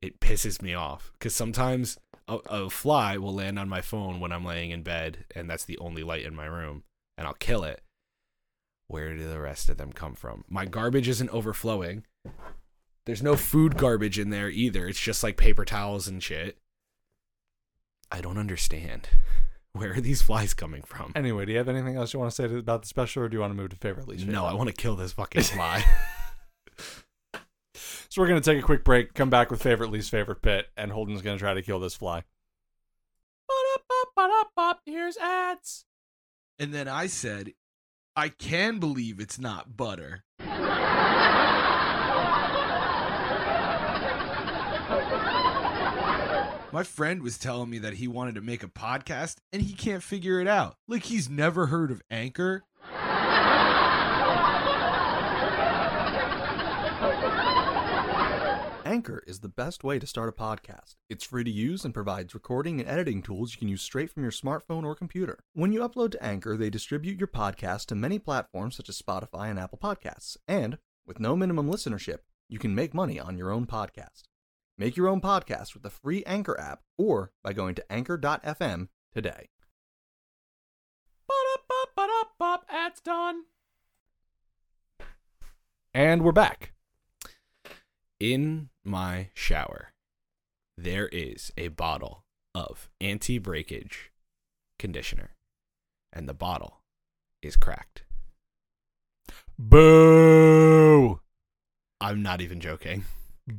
It 0.00 0.20
pisses 0.20 0.62
me 0.62 0.74
off 0.74 1.12
because 1.12 1.34
sometimes 1.34 1.98
a, 2.26 2.36
a 2.46 2.70
fly 2.70 3.18
will 3.18 3.34
land 3.34 3.58
on 3.58 3.68
my 3.68 3.82
phone 3.82 4.20
when 4.20 4.32
I'm 4.32 4.44
laying 4.44 4.70
in 4.70 4.82
bed, 4.82 5.26
and 5.34 5.50
that's 5.50 5.64
the 5.64 5.78
only 5.78 6.02
light 6.02 6.24
in 6.24 6.34
my 6.34 6.46
room, 6.46 6.84
and 7.18 7.26
I'll 7.26 7.34
kill 7.34 7.62
it. 7.62 7.82
Where 8.88 9.14
do 9.14 9.28
the 9.28 9.40
rest 9.40 9.68
of 9.68 9.76
them 9.76 9.92
come 9.92 10.14
from? 10.14 10.44
My 10.48 10.64
garbage 10.64 11.08
isn't 11.08 11.30
overflowing. 11.30 12.04
There's 13.04 13.22
no 13.22 13.36
food 13.36 13.76
garbage 13.76 14.18
in 14.18 14.30
there 14.30 14.48
either. 14.48 14.86
It's 14.86 15.00
just 15.00 15.22
like 15.22 15.36
paper 15.36 15.64
towels 15.64 16.08
and 16.08 16.22
shit. 16.22 16.58
I 18.10 18.20
don't 18.20 18.38
understand. 18.38 19.08
Where 19.78 19.94
are 19.94 20.00
these 20.00 20.22
flies 20.22 20.54
coming 20.54 20.82
from? 20.82 21.12
Anyway, 21.14 21.46
do 21.46 21.52
you 21.52 21.58
have 21.58 21.68
anything 21.68 21.96
else 21.96 22.12
you 22.12 22.20
want 22.20 22.30
to 22.30 22.34
say 22.34 22.54
about 22.58 22.82
the 22.82 22.88
special, 22.88 23.22
or 23.22 23.28
do 23.28 23.36
you 23.36 23.40
want 23.40 23.52
to 23.52 23.56
move 23.56 23.70
to 23.70 23.76
favorite 23.76 24.06
least 24.06 24.24
favorite? 24.24 24.34
No, 24.34 24.44
I 24.44 24.54
want 24.54 24.68
to 24.68 24.74
kill 24.74 24.96
this 24.96 25.12
fucking 25.12 25.42
fly. 25.42 25.84
So 28.08 28.20
we're 28.20 28.28
gonna 28.28 28.42
take 28.42 28.58
a 28.58 28.62
quick 28.62 28.84
break, 28.84 29.14
come 29.14 29.30
back 29.30 29.50
with 29.50 29.62
favorite 29.62 29.90
least 29.90 30.10
favorite 30.10 30.42
pit, 30.42 30.66
and 30.76 30.92
Holden's 30.92 31.22
gonna 31.22 31.38
try 31.38 31.54
to 31.54 31.62
kill 31.62 31.80
this 31.80 31.94
fly. 31.94 32.24
Here's 34.84 35.16
ads. 35.16 35.86
And 36.58 36.74
then 36.74 36.88
I 36.88 37.06
said, 37.06 37.52
I 38.14 38.28
can 38.28 38.78
believe 38.78 39.20
it's 39.20 39.38
not 39.38 39.76
butter. 39.76 40.24
My 46.72 46.84
friend 46.84 47.22
was 47.22 47.36
telling 47.36 47.68
me 47.68 47.76
that 47.80 47.94
he 47.94 48.08
wanted 48.08 48.34
to 48.36 48.40
make 48.40 48.62
a 48.62 48.66
podcast 48.66 49.36
and 49.52 49.60
he 49.60 49.74
can't 49.74 50.02
figure 50.02 50.40
it 50.40 50.48
out. 50.48 50.76
Like 50.88 51.04
he's 51.04 51.28
never 51.28 51.66
heard 51.66 51.90
of 51.90 52.00
Anchor. 52.10 52.64
Anchor 58.86 59.22
is 59.26 59.40
the 59.40 59.52
best 59.54 59.84
way 59.84 59.98
to 59.98 60.06
start 60.06 60.30
a 60.30 60.32
podcast. 60.32 60.96
It's 61.10 61.24
free 61.24 61.44
to 61.44 61.50
use 61.50 61.84
and 61.84 61.92
provides 61.92 62.32
recording 62.32 62.80
and 62.80 62.88
editing 62.88 63.20
tools 63.20 63.52
you 63.52 63.58
can 63.58 63.68
use 63.68 63.82
straight 63.82 64.10
from 64.10 64.22
your 64.22 64.32
smartphone 64.32 64.84
or 64.84 64.94
computer. 64.94 65.40
When 65.52 65.72
you 65.72 65.80
upload 65.80 66.12
to 66.12 66.24
Anchor, 66.24 66.56
they 66.56 66.70
distribute 66.70 67.18
your 67.18 67.28
podcast 67.28 67.86
to 67.86 67.94
many 67.94 68.18
platforms 68.18 68.76
such 68.76 68.88
as 68.88 69.00
Spotify 69.00 69.50
and 69.50 69.58
Apple 69.58 69.78
Podcasts. 69.78 70.38
And 70.48 70.78
with 71.06 71.20
no 71.20 71.36
minimum 71.36 71.70
listenership, 71.70 72.20
you 72.48 72.58
can 72.58 72.74
make 72.74 72.94
money 72.94 73.20
on 73.20 73.36
your 73.36 73.50
own 73.50 73.66
podcast. 73.66 74.22
Make 74.78 74.96
your 74.96 75.08
own 75.08 75.20
podcast 75.20 75.74
with 75.74 75.82
the 75.82 75.90
free 75.90 76.24
Anchor 76.24 76.58
app 76.58 76.82
or 76.98 77.32
by 77.42 77.52
going 77.52 77.74
to 77.76 77.92
anchor.fm 77.92 78.88
today. 79.14 79.48
Ads 82.68 83.00
done. 83.00 83.42
And 85.94 86.22
we're 86.22 86.32
back. 86.32 86.72
in 88.18 88.70
my 88.84 89.30
shower, 89.34 89.92
there 90.76 91.08
is 91.08 91.52
a 91.56 91.68
bottle 91.68 92.24
of 92.54 92.88
anti 93.00 93.38
breakage 93.38 94.10
conditioner, 94.78 95.36
and 96.12 96.28
the 96.28 96.34
bottle 96.34 96.82
is 97.42 97.56
cracked. 97.56 98.04
Boo! 99.58 101.20
I'm 102.00 102.22
not 102.22 102.40
even 102.40 102.60
joking. 102.60 103.04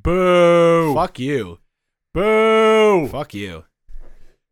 Boo! 0.01 0.93
Fuck 0.95 1.19
you. 1.19 1.59
Boo! 2.13 3.07
Fuck 3.07 3.33
you. 3.33 3.65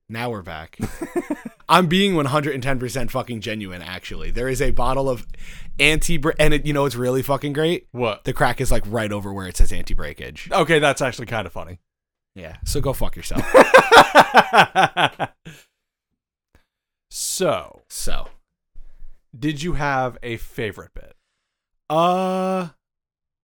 Now 0.08 0.30
we're 0.30 0.43
back. 0.43 0.77
I'm 1.69 1.88
being 1.88 2.13
110% 2.13 3.10
fucking 3.10 3.41
genuine, 3.41 3.82
actually. 3.82 4.30
There 4.30 4.49
is 4.49 4.62
a 4.62 4.71
bottle 4.71 5.10
of 5.10 5.25
anti 5.80 6.21
and 6.38 6.54
it, 6.54 6.65
you 6.65 6.73
know, 6.73 6.86
it's 6.86 6.95
really 6.95 7.23
fucking 7.23 7.54
great. 7.54 7.88
What? 7.91 8.25
The 8.25 8.34
crack 8.34 8.62
is 8.62 8.71
like 8.71 8.84
right 8.86 9.12
over 9.12 9.34
where 9.34 9.47
it 9.47 9.58
says 9.58 9.71
anti 9.71 9.93
breakage. 9.93 10.49
Okay, 10.51 10.80
that's 10.80 11.01
actually 11.01 11.27
kind 11.27 11.47
of 11.47 11.54
funny. 11.54 11.80
Yeah. 12.36 12.58
So 12.65 12.80
go 12.80 12.93
fuck 12.93 13.15
yourself. 13.15 13.41
so, 17.10 17.82
so, 17.89 18.27
did 19.38 19.63
you 19.63 19.73
have 19.73 20.17
a 20.21 20.38
favorite 20.38 20.93
bit? 20.93 21.15
uh, 21.89 22.69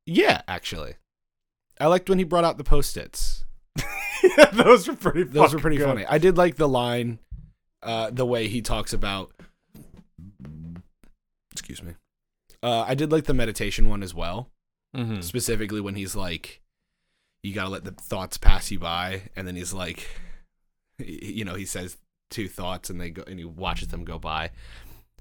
yeah, 0.05 0.41
actually. 0.47 0.95
I 1.80 1.88
liked 1.88 2.10
when 2.10 2.18
he 2.20 2.24
brought 2.24 2.44
out 2.44 2.58
the 2.58 2.63
post 2.63 2.98
its. 2.98 3.44
those 4.54 4.88
were 4.88 4.96
pretty. 4.96 5.24
Those 5.24 5.54
were 5.54 5.60
pretty 5.60 5.78
good. 5.78 5.86
funny. 5.88 6.06
I 6.06 6.18
did 6.18 6.38
like 6.38 6.56
the 6.56 6.68
line, 6.68 7.20
uh, 7.84 8.10
the 8.12 8.26
way 8.26 8.48
he 8.48 8.62
talks 8.62 8.94
about. 8.94 9.32
Excuse 11.52 11.82
me. 11.84 11.94
Uh, 12.63 12.82
I 12.88 12.96
did 12.96 13.12
like 13.12 13.26
the 13.26 13.34
meditation 13.34 13.88
one 13.90 14.04
as 14.04 14.13
well, 14.13 14.50
Mhm. 14.96 15.24
specifically 15.24 15.80
when 15.82 15.96
he's 15.96 16.16
like, 16.16 16.62
"You 17.44 17.54
gotta 17.54 17.70
let 17.70 17.84
the 17.84 17.92
thoughts 17.92 18.38
pass 18.38 18.72
you 18.72 18.80
by," 18.80 19.24
and 19.36 19.48
then 19.48 19.56
he's 19.56 19.74
like, 19.74 20.08
you 21.00 21.46
know, 21.46 21.56
he 21.56 21.66
says 21.66 21.98
two 22.30 22.48
thoughts 22.48 22.90
and 22.90 23.00
they 23.00 23.10
go, 23.12 23.24
and 23.28 23.38
he 23.40 23.46
watches 23.46 23.90
them 23.90 24.04
go 24.04 24.18
by, 24.20 24.52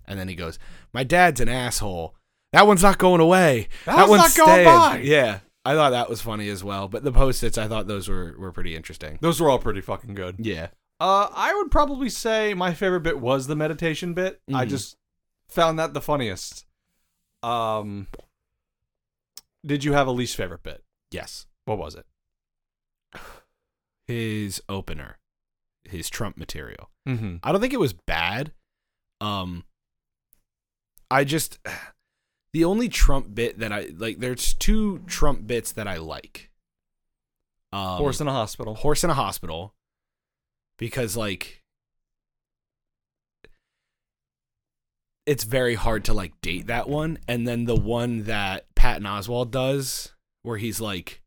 and 0.06 0.18
then 0.18 0.28
he 0.28 0.34
goes, 0.34 0.58
"My 0.94 1.04
dad's 1.04 1.40
an 1.40 1.48
asshole. 1.48 2.14
That 2.52 2.66
one's 2.66 2.82
not 2.82 2.96
going 2.98 3.20
away. 3.20 3.68
That 3.84 4.08
one's 4.08 4.34
not 4.36 4.46
going 4.46 4.54
staying." 4.54 4.66
by. 4.66 4.98
Yeah, 5.00 5.40
I 5.66 5.74
thought 5.74 5.90
that 5.90 6.08
was 6.08 6.20
funny 6.22 6.48
as 6.48 6.62
well. 6.64 6.88
But 6.88 7.02
the 7.04 7.12
post-its, 7.12 7.58
I 7.58 7.66
thought 7.68 7.86
those 7.88 8.08
were 8.08 8.34
were 8.38 8.52
pretty 8.52 8.74
interesting. 8.76 9.18
Those 9.20 9.40
were 9.40 9.50
all 9.50 9.58
pretty 9.58 9.80
fucking 9.80 10.14
good. 10.14 10.36
Yeah. 10.38 10.68
Uh, 11.00 11.28
I 11.34 11.54
would 11.54 11.70
probably 11.70 12.08
say 12.08 12.54
my 12.54 12.72
favorite 12.72 13.00
bit 13.02 13.20
was 13.20 13.46
the 13.46 13.56
meditation 13.56 14.14
bit. 14.14 14.40
I 14.52 14.64
Mhm. 14.64 14.68
just 14.70 14.96
found 15.48 15.78
that 15.78 15.92
the 15.92 16.00
funniest. 16.00 16.64
Um, 17.42 18.06
did 19.64 19.84
you 19.84 19.92
have 19.92 20.06
a 20.06 20.10
least 20.12 20.36
favorite 20.36 20.62
bit? 20.62 20.82
Yes. 21.10 21.46
What 21.66 21.78
was 21.78 21.94
it? 21.96 22.06
his 24.06 24.62
opener, 24.68 25.18
his 25.84 26.08
Trump 26.08 26.36
material. 26.36 26.90
Mm-hmm. 27.08 27.36
I 27.42 27.52
don't 27.52 27.60
think 27.60 27.72
it 27.72 27.80
was 27.80 27.92
bad. 27.92 28.52
Um, 29.20 29.64
I 31.10 31.24
just 31.24 31.58
the 32.52 32.64
only 32.64 32.88
Trump 32.88 33.34
bit 33.34 33.58
that 33.58 33.72
I 33.72 33.88
like. 33.96 34.18
There's 34.18 34.54
two 34.54 35.00
Trump 35.06 35.46
bits 35.46 35.72
that 35.72 35.86
I 35.86 35.98
like. 35.98 36.50
Um, 37.72 37.98
Horse 37.98 38.20
in 38.20 38.28
a 38.28 38.32
hospital. 38.32 38.74
horse 38.74 39.04
in 39.04 39.10
a 39.10 39.14
hospital, 39.14 39.74
because 40.78 41.16
like 41.16 41.62
it's 45.26 45.44
very 45.44 45.74
hard 45.74 46.04
to 46.04 46.12
like 46.14 46.40
date 46.40 46.68
that 46.68 46.88
one, 46.88 47.18
and 47.26 47.46
then 47.46 47.64
the 47.64 47.76
one 47.76 48.24
that 48.24 48.72
Patton 48.74 49.02
Oswalt 49.02 49.50
does, 49.50 50.14
where 50.42 50.56
he's 50.56 50.80
like, 50.80 51.20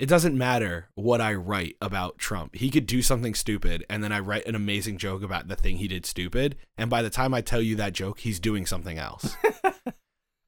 it 0.00 0.06
doesn't 0.06 0.36
matter 0.36 0.88
what 0.96 1.20
I 1.20 1.34
write 1.34 1.76
about 1.80 2.18
Trump. 2.18 2.56
He 2.56 2.68
could 2.68 2.86
do 2.86 3.00
something 3.00 3.34
stupid, 3.34 3.86
and 3.88 4.02
then 4.02 4.10
I 4.10 4.18
write 4.18 4.46
an 4.46 4.56
amazing 4.56 4.98
joke 4.98 5.22
about 5.22 5.46
the 5.46 5.54
thing 5.56 5.76
he 5.76 5.86
did 5.86 6.04
stupid, 6.04 6.56
and 6.76 6.90
by 6.90 7.00
the 7.00 7.10
time 7.10 7.32
I 7.32 7.40
tell 7.40 7.62
you 7.62 7.76
that 7.76 7.92
joke, 7.92 8.18
he's 8.20 8.40
doing 8.40 8.66
something 8.66 8.98
else. 8.98 9.36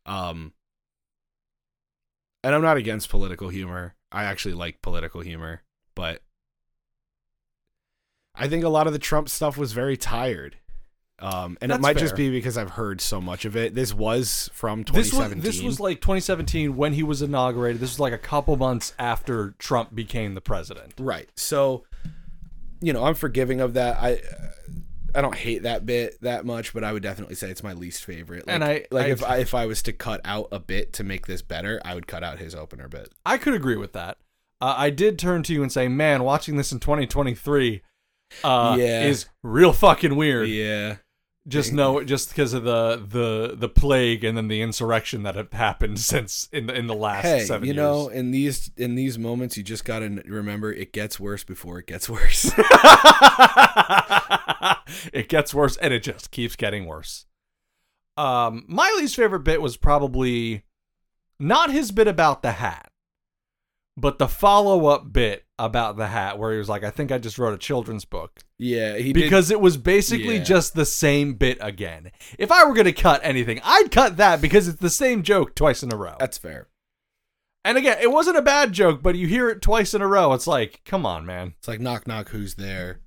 um, 0.07 0.53
and 2.43 2.55
I'm 2.55 2.63
not 2.63 2.77
against 2.77 3.11
political 3.11 3.49
humor. 3.49 3.95
I 4.11 4.25
actually 4.25 4.55
like 4.55 4.81
political 4.81 5.21
humor, 5.21 5.63
but 5.95 6.23
I 8.35 8.49
think 8.49 8.65
a 8.65 8.69
lot 8.69 8.87
of 8.87 8.93
the 8.93 8.99
Trump 8.99 9.29
stuff 9.29 9.59
was 9.59 9.73
very 9.73 9.97
tired. 9.97 10.57
Um, 11.19 11.57
and 11.63 11.71
That's 11.71 11.79
it 11.79 11.83
might 11.83 11.97
just 11.97 12.15
be 12.15 12.31
because 12.31 12.59
I've 12.59 12.73
heard 12.73 13.01
so 13.01 13.23
much 13.23 13.47
of 13.47 13.57
it. 13.57 13.75
This 13.75 13.95
was 13.95 14.51
from 14.53 14.83
This 14.83 14.95
was 14.95 15.11
2017. 15.11 15.43
this 15.43 15.63
was 15.63 15.81
like 15.81 16.01
2017 16.03 16.77
when 16.77 16.93
he 16.93 17.03
was 17.03 17.23
inaugurated. 17.23 17.81
This 17.81 17.93
was 17.93 18.01
like 18.01 18.13
a 18.13 18.19
couple 18.19 18.55
months 18.57 18.95
after 18.99 19.55
Trump 19.59 19.95
became 19.95 20.35
the 20.35 20.43
president. 20.43 20.93
Right. 20.99 21.31
So, 21.35 21.85
you 22.81 22.93
know, 22.93 23.05
I'm 23.05 23.15
forgiving 23.15 23.63
of 23.63 23.73
that. 23.75 23.97
I 23.97 24.21
I 25.17 25.23
don't 25.23 25.35
hate 25.35 25.63
that 25.63 25.87
bit 25.87 26.21
that 26.21 26.45
much, 26.45 26.75
but 26.75 26.85
I 26.85 26.93
would 26.93 27.03
definitely 27.03 27.35
say 27.37 27.51
it's 27.51 27.63
my 27.63 27.73
least 27.73 28.05
favorite. 28.05 28.47
Like, 28.47 28.55
And 28.55 28.63
I- 28.65 28.85
like 28.91 29.07
I- 29.07 29.11
if 29.11 29.25
I 29.25 29.37
if 29.39 29.55
I 29.55 29.67
was 29.67 29.83
to 29.85 29.93
cut 29.93 30.21
out 30.25 30.49
a 30.53 30.59
bit 30.61 30.93
to 30.95 31.05
make 31.05 31.27
this 31.27 31.43
better, 31.43 31.81
I 31.85 31.95
would 31.95 32.07
cut 32.07 32.23
out 32.23 32.39
his 32.39 32.55
opener 32.55 32.87
bit. 32.89 33.13
I 33.25 33.39
could 33.39 33.55
agree 33.55 33.77
with 33.77 33.93
that. 33.95 34.19
Uh, 34.61 34.75
I 34.77 34.91
did 34.91 35.19
turn 35.19 35.43
to 35.45 35.53
you 35.53 35.63
and 35.63 35.71
say, 35.73 35.89
"Man, 35.89 36.23
watching 36.23 36.57
this 36.57 36.73
in 36.73 36.81
2023 36.81 37.83
uh, 38.45 38.77
Yeah. 38.79 39.03
is 39.05 39.27
real 39.43 39.73
fucking 39.73 40.17
weird." 40.17 40.49
Yeah. 40.49 40.97
Just 41.49 41.73
know, 41.73 42.03
just 42.03 42.31
because 42.31 42.53
of 42.55 42.65
the 42.65 42.97
the 42.97 43.55
the 43.57 43.69
plague 43.69 44.25
and 44.25 44.37
then 44.37 44.49
the 44.49 44.61
insurrection 44.63 45.23
that 45.23 45.37
have 45.37 45.53
happened 45.53 46.01
since 46.13 46.49
in 46.53 46.67
the 46.67 46.75
in 46.75 46.89
the 46.89 46.95
last 46.95 47.23
Hey, 47.23 47.45
seven 47.45 47.69
you 47.69 47.75
years. 47.75 47.77
know, 47.77 48.09
in 48.09 48.33
these 48.33 48.71
in 48.77 48.97
these 48.97 49.17
moments, 49.17 49.57
you 49.57 49.63
just 49.63 49.85
got 49.85 50.01
to 50.01 50.09
remember 50.27 50.73
it 50.73 50.93
gets 50.93 51.21
worse 51.21 51.45
before 51.45 51.79
it 51.79 51.87
gets 51.87 52.09
worse. 52.11 52.51
it 55.13 55.29
gets 55.29 55.55
worse 55.55 55.77
and 55.77 55.93
it 55.95 56.03
just 56.03 56.31
keeps 56.31 56.57
getting 56.57 56.87
worse. 56.87 57.27
Um, 58.17 58.65
miley's 58.67 59.15
favorite 59.15 59.45
bit 59.45 59.61
was 59.63 59.77
probably 59.77 60.65
not 61.39 61.71
his 61.71 61.93
bit 61.93 62.09
about 62.09 62.43
the 62.43 62.53
hat, 62.53 62.91
but 63.97 64.19
the 64.19 64.29
follow 64.29 64.87
up 64.87 65.13
bit 65.13 65.45
about 65.59 65.97
the 65.97 66.09
hat 66.09 66.39
where 66.39 66.53
he 66.53 66.59
was 66.59 66.69
like, 66.69 66.85
I 66.85 66.91
think 66.91 67.11
I 67.11 67.19
just 67.19 67.39
wrote 67.39 67.55
a 67.55 67.59
children's 67.59 68.05
book. 68.05 68.41
yeah, 68.59 68.97
he 68.99 69.13
did. 69.13 69.23
Because 69.23 69.51
it 69.51 69.61
was 69.61 69.77
basically 69.79 70.37
Yeah. 70.37 70.43
just 70.45 70.75
the 70.75 70.85
same 70.85 71.35
bit 71.35 71.57
again. 71.61 72.11
If 72.39 72.53
I 72.53 72.65
were 72.65 72.75
going 72.75 72.85
to 72.87 72.93
cut 72.93 73.21
anything, 73.25 73.61
I'd 73.65 73.91
cut 73.91 74.19
that 74.19 74.41
because 74.43 74.69
it's 74.69 74.81
the 74.81 74.91
same 74.91 75.23
joke 75.23 75.55
twice 75.55 75.83
in 75.83 75.93
a 75.93 75.97
row. 75.97 76.17
That's 76.21 76.37
fair. 76.39 76.69
And 77.65 77.77
again, 77.79 77.99
it 78.01 78.13
wasn't 78.13 78.37
a 78.37 78.43
bad 78.43 78.73
joke, 78.73 79.03
but 79.03 79.17
you 79.17 79.27
hear 79.27 79.49
it 79.49 79.61
twice 79.63 79.93
in 79.95 80.03
a 80.03 80.07
row. 80.07 80.33
It's 80.35 80.47
like, 80.47 80.83
come 80.85 81.05
on, 81.07 81.25
man. 81.27 81.55
It's 81.59 81.67
like 81.69 81.81
knock 81.81 82.07
knock. 82.07 82.29
Who's 82.29 82.55
there? 82.57 83.01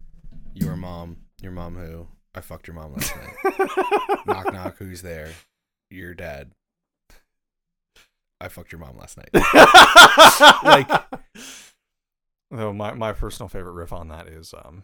Your 0.53 0.75
mom. 0.75 1.17
Your 1.41 1.51
mom 1.53 1.75
who? 1.77 2.07
I 2.35 2.41
fucked 2.41 2.67
your 2.67 2.75
mom 2.75 2.93
last 2.93 3.13
night. 3.15 3.69
knock 4.25 4.51
knock. 4.51 4.77
Who's 4.79 5.01
there? 5.01 5.29
Your 5.89 6.13
dad. 6.13 6.51
I 8.41 8.47
fucked 8.47 8.71
your 8.71 8.79
mom 8.79 8.97
last 8.97 9.17
night. 9.17 9.29
like 10.63 10.89
though 12.51 12.73
my, 12.73 12.93
my 12.93 13.13
personal 13.13 13.47
favorite 13.49 13.73
riff 13.73 13.93
on 13.93 14.07
that 14.07 14.27
is 14.27 14.53
um 14.65 14.83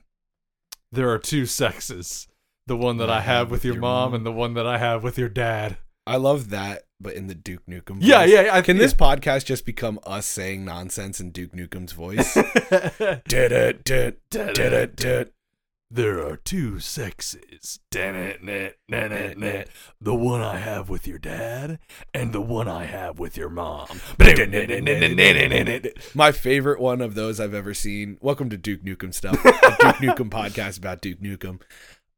there 0.91 1.09
are 1.09 1.17
two 1.17 1.45
sexes 1.45 2.27
the 2.67 2.77
one 2.77 2.97
that 2.97 3.09
i 3.09 3.21
have 3.21 3.49
with 3.49 3.65
your, 3.65 3.75
mom, 3.75 4.13
and 4.13 4.25
the 4.25 4.31
one 4.31 4.53
that 4.53 4.67
i 4.67 4.77
have 4.77 5.03
with 5.03 5.17
your 5.17 5.29
dad 5.29 5.77
I 6.07 6.17
love 6.17 6.51
that, 6.51 6.83
but 6.99 7.15
in 7.15 7.25
the 7.25 7.33
Duke 7.33 7.65
Nukem. 7.65 7.97
yeah 7.99 8.19
voice. 8.19 8.29
yeah 8.31 8.49
I, 8.53 8.61
Can 8.61 8.77
this 8.77 8.93
podcast 8.93 9.45
just 9.45 9.65
become 9.65 9.99
us 10.05 10.27
saying 10.27 10.63
nonsense 10.63 11.19
in 11.19 11.31
Duke 11.31 11.53
Nukem's 11.53 11.93
voice? 11.93 12.33
did 13.27 13.51
it, 13.51 13.83
did, 13.83 14.17
did 14.29 14.59
it, 14.59 14.95
did. 14.95 15.31
There 15.91 16.25
are 16.25 16.35
two 16.35 16.79
sexes 16.79 17.79
the 20.01 20.15
one 20.15 20.41
i 20.41 20.57
have 20.57 20.89
with 20.89 21.07
your 21.07 21.19
dad 21.19 21.79
and 22.13 22.33
the 22.33 22.41
one 22.41 22.67
i 22.67 22.85
have 22.85 23.19
with 23.19 23.37
your 23.37 23.49
mom 23.49 23.87
My 26.13 26.31
favorite 26.31 26.79
one 26.79 27.01
of 27.01 27.15
those 27.15 27.39
I've 27.39 27.53
ever 27.53 27.73
seen. 27.73 28.17
Welcome 28.21 28.49
to 28.49 28.57
Duke 28.57 28.83
Nukem 28.83 29.13
stuff. 29.13 29.41
Duke 29.43 29.95
Nukem 29.97 30.29
podcast 30.29 30.77
about 30.77 31.01
Duke 31.01 31.19
Nukem. 31.19 31.61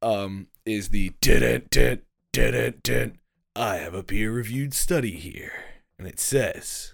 Um, 0.02 0.48
is 0.66 0.90
the. 0.90 1.14
I 3.56 3.78
have 3.78 3.94
a 3.94 4.04
peer 4.04 4.32
reviewed 4.32 4.74
study 4.74 5.18
here, 5.18 5.54
and 5.98 6.08
it 6.08 6.20
says, 6.20 6.94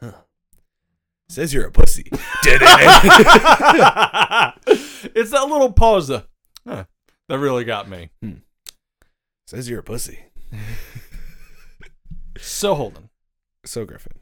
huh, 0.00 0.12
says 1.28 1.52
you're 1.52 1.66
a 1.66 1.70
pussy. 1.72 2.04
Did 2.42 2.62
it? 2.62 2.78
it's 5.14 5.30
that 5.30 5.48
little 5.48 5.72
pause 5.72 6.08
that, 6.08 6.26
huh, 6.66 6.84
that 7.28 7.38
really 7.38 7.64
got 7.64 7.88
me 7.88 8.10
hmm. 8.22 8.32
says 9.46 9.68
you're 9.68 9.80
a 9.80 9.84
pussy. 9.84 10.20
so 12.38 12.74
holden 12.74 13.08
So 13.64 13.84
Griffin. 13.84 14.12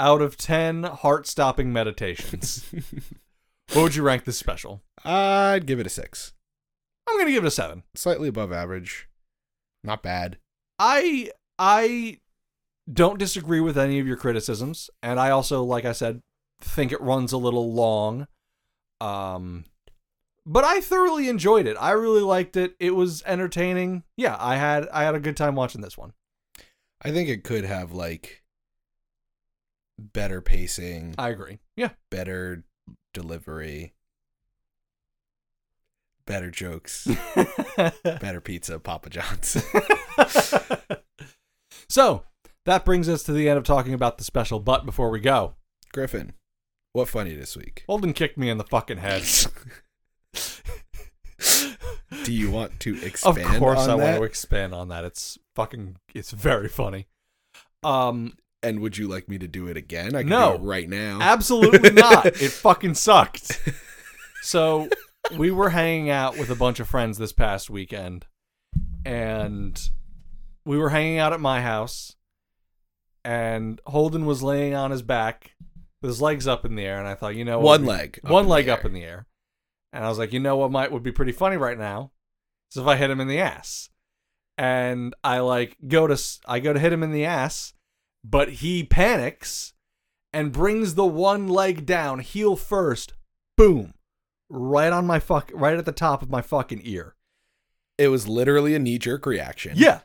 out 0.00 0.22
of 0.22 0.36
10 0.36 0.84
heart-stopping 0.84 1.72
meditations 1.72 2.64
what 3.72 3.82
would 3.82 3.94
you 3.94 4.02
rank 4.02 4.24
this 4.24 4.38
special 4.38 4.82
I'd 5.04 5.66
give 5.66 5.78
it 5.80 5.86
a 5.86 5.90
six. 5.90 6.32
i'm 7.08 7.18
gonna 7.18 7.30
give 7.30 7.44
it 7.44 7.48
a 7.48 7.50
7 7.50 7.82
Slightly 7.94 8.28
above 8.28 8.52
average. 8.52 9.08
Not 9.84 10.02
bad. 10.02 10.38
i 10.78 11.30
i 11.58 12.18
don't 12.92 13.18
disagree 13.18 13.60
with 13.60 13.76
any 13.76 13.98
of 13.98 14.06
your 14.06 14.16
criticisms 14.16 14.90
and 15.02 15.18
i 15.18 15.30
also 15.30 15.62
like 15.62 15.84
i 15.84 15.92
said 15.92 16.22
think 16.60 16.92
it 16.92 17.00
runs 17.00 17.32
a 17.32 17.36
little 17.36 17.72
long 17.72 18.26
um 19.00 19.64
but 20.44 20.64
i 20.64 20.80
thoroughly 20.80 21.28
enjoyed 21.28 21.66
it. 21.66 21.76
I 21.80 21.90
really 21.90 22.22
liked 22.22 22.56
it. 22.56 22.76
It 22.78 22.92
was 22.94 23.22
entertaining. 23.26 24.04
Yeah 24.16 24.36
i 24.38 24.56
had 24.56 24.88
i 24.90 25.02
had 25.02 25.14
a 25.14 25.20
good 25.20 25.36
time 25.36 25.56
watching 25.56 25.80
this 25.80 25.98
one. 25.98 26.12
I 27.02 27.10
think 27.10 27.28
it 27.28 27.44
could 27.44 27.64
have 27.64 27.92
like 27.92 28.44
better 29.98 30.40
pacing, 30.40 31.14
i 31.18 31.30
agree. 31.30 31.58
Yeah. 31.76 31.90
Better 32.10 32.64
delivery, 33.12 33.94
better 36.26 36.50
jokes, 36.50 37.08
better 38.04 38.40
pizza, 38.40 38.78
Papa 38.78 39.10
John's. 39.10 39.56
so 41.88 42.24
that 42.66 42.84
brings 42.84 43.08
us 43.08 43.22
to 43.24 43.32
the 43.32 43.48
end 43.48 43.58
of 43.58 43.64
talking 43.64 43.94
about 43.94 44.18
the 44.18 44.24
special. 44.24 44.60
But 44.60 44.84
before 44.86 45.10
we 45.10 45.18
go, 45.20 45.54
Griffin, 45.92 46.34
what 46.92 47.08
funny 47.08 47.34
this 47.34 47.56
week? 47.56 47.84
Holden 47.88 48.12
kicked 48.12 48.36
me 48.38 48.48
in 48.50 48.58
the 48.58 48.64
fucking 48.64 48.98
head. 48.98 49.22
Do 52.24 52.32
you 52.32 52.50
want 52.50 52.78
to 52.80 52.96
expand? 53.04 53.38
of 53.38 53.58
course, 53.58 53.80
on 53.80 53.90
I 53.90 53.96
that? 53.96 54.04
want 54.04 54.16
to 54.18 54.22
expand 54.24 54.74
on 54.74 54.88
that. 54.88 55.04
It's 55.04 55.38
fucking. 55.54 55.96
It's 56.14 56.30
very 56.30 56.68
funny. 56.68 57.06
Um, 57.82 58.34
And 58.62 58.80
would 58.80 58.96
you 58.98 59.06
like 59.06 59.28
me 59.28 59.38
to 59.38 59.46
do 59.46 59.66
it 59.68 59.76
again? 59.76 60.14
I 60.16 60.20
can 60.22 60.30
No. 60.30 60.56
do 60.56 60.62
it 60.64 60.66
right 60.66 60.88
now. 60.88 61.18
Absolutely 61.20 61.90
not. 61.90 62.26
It 62.40 62.50
fucking 62.50 62.94
sucked. 62.94 63.60
So 64.42 64.88
we 65.36 65.50
were 65.50 65.70
hanging 65.70 66.08
out 66.10 66.38
with 66.38 66.50
a 66.50 66.54
bunch 66.54 66.80
of 66.80 66.88
friends 66.88 67.18
this 67.18 67.32
past 67.32 67.68
weekend, 67.70 68.26
and 69.04 69.80
we 70.64 70.78
were 70.78 70.90
hanging 70.90 71.18
out 71.18 71.32
at 71.32 71.40
my 71.40 71.60
house, 71.62 72.16
and 73.26 73.80
Holden 73.86 74.24
was 74.24 74.42
laying 74.42 74.74
on 74.74 74.90
his 74.92 75.02
back 75.02 75.56
with 76.00 76.10
his 76.10 76.22
legs 76.22 76.46
up 76.46 76.64
in 76.64 76.76
the 76.76 76.84
air, 76.84 76.98
and 76.98 77.08
I 77.08 77.14
thought, 77.14 77.34
you 77.34 77.44
know, 77.44 77.58
One 77.58 77.82
be- 77.82 77.88
leg. 77.88 78.20
one 78.22 78.46
leg 78.46 78.68
up 78.68 78.84
in 78.84 78.92
the 78.92 79.02
air, 79.02 79.26
and 79.92 80.04
I 80.04 80.08
was 80.08 80.18
like, 80.18 80.32
you 80.32 80.38
know 80.40 80.56
what 80.56 80.70
might 80.70 80.92
would 80.92 81.02
be 81.02 81.12
pretty 81.12 81.32
funny 81.32 81.56
right 81.56 81.78
now, 81.78 82.12
is 82.70 82.76
if 82.76 82.86
I 82.86 82.96
hit 82.96 83.10
him 83.10 83.20
in 83.20 83.28
the 83.28 83.40
ass, 83.40 83.90
and 84.56 85.14
I 85.24 85.40
like 85.40 85.76
go 85.86 86.06
to 86.06 86.16
I 86.46 86.60
go 86.60 86.72
to 86.72 86.78
hit 86.80 86.92
him 86.92 87.02
in 87.02 87.10
the 87.12 87.24
ass, 87.24 87.72
but 88.24 88.48
he 88.54 88.84
panics 88.84 89.72
and 90.32 90.52
brings 90.52 90.94
the 90.94 91.06
one 91.06 91.48
leg 91.48 91.84
down, 91.86 92.18
heel 92.20 92.56
first, 92.56 93.14
boom, 93.56 93.94
right 94.50 94.92
on 94.92 95.06
my 95.06 95.18
fuck, 95.18 95.50
right 95.54 95.76
at 95.78 95.84
the 95.84 95.92
top 95.92 96.22
of 96.22 96.30
my 96.30 96.42
fucking 96.42 96.82
ear. 96.84 97.16
It 97.98 98.08
was 98.08 98.28
literally 98.28 98.74
a 98.74 98.78
knee 98.78 98.98
jerk 98.98 99.24
reaction. 99.26 99.72
Yeah, 99.76 100.00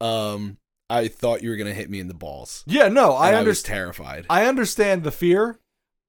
Um, 0.00 0.58
I 0.90 1.08
thought 1.08 1.42
you 1.42 1.50
were 1.50 1.56
gonna 1.56 1.72
hit 1.74 1.88
me 1.88 2.00
in 2.00 2.08
the 2.08 2.14
balls. 2.14 2.64
yeah, 2.66 2.88
no, 2.88 3.12
I 3.12 3.28
And 3.28 3.34
was 3.36 3.38
understand. 3.40 3.74
terrified. 3.76 4.26
I 4.28 4.46
understand 4.46 5.04
the 5.04 5.10
fear. 5.12 5.58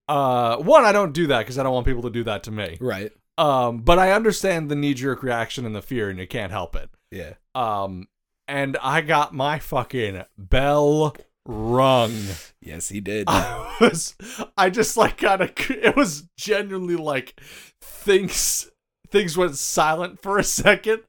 Uh, 0.08 0.58
one, 0.58 0.84
I 0.84 0.92
don't 0.92 1.14
do 1.14 1.28
that 1.28 1.40
because 1.40 1.58
I 1.58 1.64
don't 1.64 1.74
want 1.74 1.86
people 1.86 2.02
to 2.04 2.10
do 2.10 2.24
that 2.26 2.44
to 2.44 2.52
me. 2.52 2.78
right. 2.82 3.12
Um, 3.38 3.80
but 3.80 3.98
I 3.98 4.12
understand 4.12 4.70
the 4.70 4.76
knee 4.76 4.94
jerk 4.94 5.24
reaction 5.24 5.66
and 5.66 5.74
the 5.76 5.82
fear, 5.82 6.10
and 6.10 6.20
you 6.20 6.28
can't 6.28 6.52
help 6.52 6.76
it. 6.76 6.90
Yeah. 7.12 7.34
Um, 7.56 8.08
and 8.48 8.78
I 8.82 9.02
got 9.02 9.34
my 9.34 9.58
fucking 9.60 10.24
bell 10.38 11.16
rung. 11.46 12.14
Yes, 12.62 12.90
he 12.90 13.00
did. 13.00 13.26
I 13.30 13.76
was, 13.80 14.16
I 14.58 14.70
just 14.70 14.98
like 14.98 15.18
kind 15.18 15.42
of, 15.42 15.52
it 15.70 15.96
was 15.96 16.28
genuinely 16.38 16.96
like 16.98 17.40
things, 17.82 18.70
things 19.12 19.38
went 19.38 19.56
silent 19.58 20.22
for 20.22 20.38
a 20.38 20.44
second, 20.44 21.02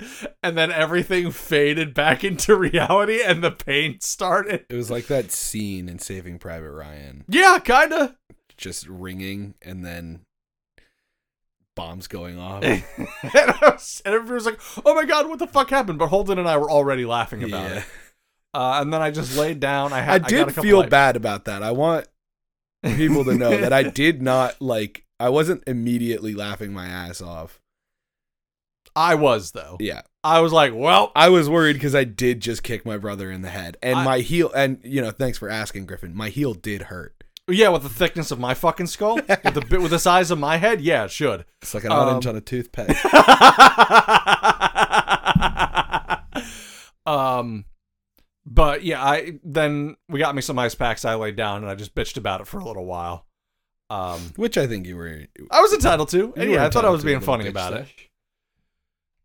and 0.42 0.58
then 0.58 0.70
everything 0.72 1.30
faded 1.30 1.94
back 1.94 2.24
into 2.24 2.56
reality, 2.56 3.20
and 3.24 3.42
the 3.42 3.50
pain 3.52 3.98
started. 4.00 4.66
it 4.68 4.74
was 4.74 4.90
like 4.90 5.06
that 5.06 5.30
scene 5.32 5.88
in 5.88 5.98
Saving 5.98 6.38
Private 6.38 6.72
Ryan, 6.72 7.24
Yeah, 7.28 7.58
kind 7.64 7.92
of. 7.92 8.14
just 8.56 8.86
ringing 8.88 9.54
and 9.62 9.84
then 9.84 10.20
bombs 11.74 12.06
going 12.08 12.38
off. 12.38 12.62
and, 12.64 12.82
I 13.34 13.58
was, 13.62 14.02
and 14.04 14.14
everybody 14.14 14.34
was 14.34 14.46
like, 14.46 14.60
"Oh 14.84 14.94
my 14.94 15.04
god, 15.04 15.28
what 15.28 15.38
the 15.38 15.46
fuck 15.46 15.70
happened?" 15.70 15.98
But 15.98 16.08
Holden 16.08 16.38
and 16.38 16.48
I 16.48 16.56
were 16.58 16.70
already 16.70 17.04
laughing 17.04 17.42
about 17.42 17.70
Yeah. 17.70 17.78
it. 17.78 17.84
Uh, 18.54 18.80
and 18.82 18.92
then 18.92 19.00
I 19.00 19.10
just 19.10 19.36
laid 19.38 19.60
down. 19.60 19.94
I 19.94 20.14
I 20.14 20.18
did 20.18 20.48
a 20.48 20.50
feel 20.52 20.82
bad 20.86 21.16
about 21.16 21.46
that. 21.46 21.62
I 21.62 21.70
want 21.70 22.06
people 22.84 23.24
to 23.24 23.34
know 23.34 23.56
that 23.56 23.72
I 23.72 23.82
did 24.02 24.20
not 24.20 24.60
like. 24.60 25.06
I 25.18 25.30
wasn't 25.30 25.62
immediately 25.66 26.34
laughing 26.34 26.72
my 26.74 26.86
ass 26.86 27.22
off. 27.22 27.61
I 28.94 29.14
was 29.14 29.52
though. 29.52 29.76
Yeah, 29.80 30.02
I 30.22 30.40
was 30.40 30.52
like, 30.52 30.72
"Well, 30.74 31.12
I 31.16 31.28
was 31.30 31.48
worried 31.48 31.72
because 31.74 31.94
I 31.94 32.04
did 32.04 32.40
just 32.40 32.62
kick 32.62 32.84
my 32.84 32.98
brother 32.98 33.30
in 33.30 33.40
the 33.42 33.48
head, 33.50 33.76
and 33.82 33.98
I- 33.98 34.04
my 34.04 34.18
heel. 34.20 34.50
And 34.54 34.78
you 34.84 35.00
know, 35.02 35.10
thanks 35.10 35.38
for 35.38 35.48
asking, 35.48 35.86
Griffin. 35.86 36.14
My 36.14 36.28
heel 36.28 36.52
did 36.54 36.82
hurt. 36.82 37.24
yeah." 37.48 37.68
With 37.70 37.82
the 37.84 37.88
thickness 37.88 38.30
of 38.30 38.38
my 38.38 38.54
fucking 38.54 38.86
skull, 38.88 39.16
with 39.16 39.54
the 39.54 39.64
bit 39.68 39.80
with 39.82 39.90
the 39.92 39.98
size 39.98 40.30
of 40.30 40.38
my 40.38 40.56
head, 40.58 40.80
yeah, 40.80 41.04
it 41.04 41.10
should. 41.10 41.44
It's 41.62 41.74
like 41.74 41.84
an 41.84 41.92
orange 41.92 42.26
Um, 42.26 42.30
on 42.30 42.36
a 42.36 42.40
toothpick. 42.40 42.88
um, 47.06 47.64
but 48.46 48.84
yeah, 48.84 49.02
I 49.04 49.38
then 49.44 49.96
we 50.08 50.18
got 50.18 50.34
me 50.34 50.42
some 50.42 50.58
ice 50.58 50.74
packs. 50.74 51.04
I 51.04 51.14
laid 51.14 51.36
down 51.36 51.62
and 51.62 51.70
I 51.70 51.74
just 51.74 51.94
bitched 51.94 52.16
about 52.16 52.40
it 52.40 52.46
for 52.46 52.58
a 52.58 52.64
little 52.64 52.84
while. 52.84 53.26
Um, 53.90 54.32
Which 54.36 54.56
I 54.56 54.66
think 54.66 54.86
you 54.86 54.96
were. 54.96 55.26
I 55.50 55.60
was 55.60 55.72
entitled 55.74 56.08
to, 56.10 56.32
and 56.36 56.50
yeah, 56.50 56.64
I 56.64 56.70
thought 56.70 56.84
I 56.84 56.90
was 56.90 57.04
being 57.04 57.20
funny 57.20 57.46
about 57.48 57.74
it. 57.74 57.86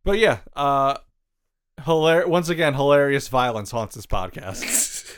Sesh. 0.08 0.14
But 0.14 0.20
yeah, 0.20 0.40
uh, 0.56 0.98
hilar- 1.82 2.28
Once 2.28 2.50
again, 2.50 2.74
hilarious 2.74 3.28
violence 3.28 3.72
haunts 3.72 3.96
this 3.96 4.06
podcast. 4.06 5.16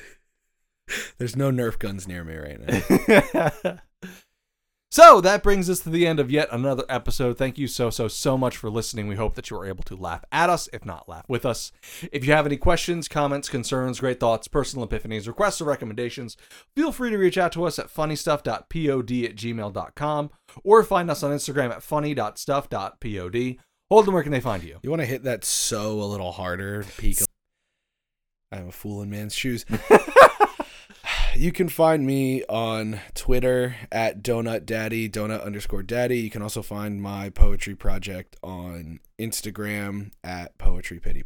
There's 1.18 1.36
no 1.36 1.52
Nerf 1.52 1.78
guns 1.78 2.08
near 2.08 2.24
me 2.24 2.36
right 2.36 2.60
now. 2.60 3.78
so 4.92 5.22
that 5.22 5.44
brings 5.44 5.70
us 5.70 5.82
to 5.82 5.90
the 5.90 6.08
end 6.08 6.20
of 6.20 6.32
yet 6.32 6.50
another 6.52 6.84
episode. 6.90 7.38
Thank 7.38 7.60
you 7.60 7.68
so, 7.68 7.90
so, 7.92 8.08
so 8.08 8.38
much 8.38 8.58
for 8.58 8.72
listening. 8.72 9.08
We 9.08 9.16
hope 9.16 9.36
that 9.36 9.50
you 9.50 9.58
were 9.58 9.68
able 9.68 9.84
to 9.84 9.96
laugh 9.96 10.24
at 10.32 10.50
us, 10.50 10.68
if 10.74 10.86
not 10.86 11.08
laugh 11.08 11.26
with 11.30 11.46
us. 11.46 11.72
If 12.12 12.26
you 12.26 12.34
have 12.34 12.48
any 12.48 12.58
questions, 12.58 13.08
comments, 13.08 13.50
concerns, 13.50 14.00
great 14.00 14.20
thoughts, 14.20 14.48
personal 14.48 14.88
epiphanies, 14.88 15.28
requests, 15.28 15.62
or 15.62 15.66
recommendations, 15.66 16.38
feel 16.76 16.92
free 16.92 17.12
to 17.12 17.18
reach 17.18 17.38
out 17.38 17.52
to 17.52 17.66
us 17.66 17.78
at 17.78 17.94
funnystuff.pod 17.94 18.58
at 18.58 19.36
gmail.com 19.36 20.30
or 20.64 20.84
find 20.84 21.12
us 21.12 21.22
on 21.22 21.32
Instagram 21.32 21.70
at 21.70 21.84
funny.stuff.pod. 21.84 23.58
Holden, 23.90 24.14
where 24.14 24.22
can 24.22 24.32
they 24.32 24.40
find 24.40 24.64
you? 24.64 24.80
You 24.84 24.90
want 24.92 25.02
to 25.02 25.08
hit 25.08 25.24
that 25.24 25.44
so 25.44 26.02
a 26.02 26.06
little 26.06 26.32
harder? 26.32 26.86
Peek. 26.98 27.20
I'm 28.52 28.70
a 28.70 28.72
fool 28.72 29.02
in 29.02 29.10
man's 29.10 29.34
shoes. 29.34 29.66
you 31.36 31.52
can 31.52 31.70
find 31.70 32.06
me 32.06 32.44
on 32.46 33.00
Twitter 33.16 33.76
at 33.92 34.22
Donut 34.22 34.66
Daddy, 34.66 35.10
Donut 35.10 35.44
underscore 35.44 35.82
Daddy. 35.82 36.20
You 36.20 36.30
can 36.30 36.42
also 36.44 36.62
find 36.62 37.02
my 37.02 37.30
poetry 37.30 37.76
project 37.76 38.36
on 38.44 39.00
Instagram 39.20 40.12
at 40.24 40.58
Poetry 40.60 41.00
Pity. 41.00 41.24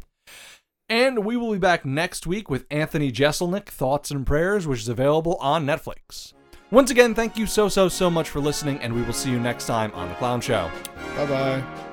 And 0.88 1.24
we 1.24 1.36
will 1.36 1.52
be 1.52 1.58
back 1.58 1.84
next 1.84 2.26
week 2.26 2.48
with 2.48 2.66
Anthony 2.70 3.10
Jeselnik, 3.10 3.66
Thoughts 3.66 4.10
and 4.10 4.26
Prayers, 4.26 4.66
which 4.66 4.80
is 4.80 4.88
available 4.88 5.36
on 5.36 5.66
Netflix. 5.66 6.32
Once 6.70 6.90
again, 6.90 7.14
thank 7.14 7.36
you 7.36 7.46
so, 7.46 7.68
so, 7.68 7.88
so 7.88 8.10
much 8.10 8.30
for 8.30 8.40
listening, 8.40 8.78
and 8.80 8.94
we 8.94 9.02
will 9.02 9.12
see 9.12 9.30
you 9.30 9.38
next 9.38 9.66
time 9.66 9.92
on 9.92 10.08
The 10.08 10.14
Clown 10.16 10.40
Show. 10.40 10.70
Bye 11.16 11.26
bye. 11.26 11.83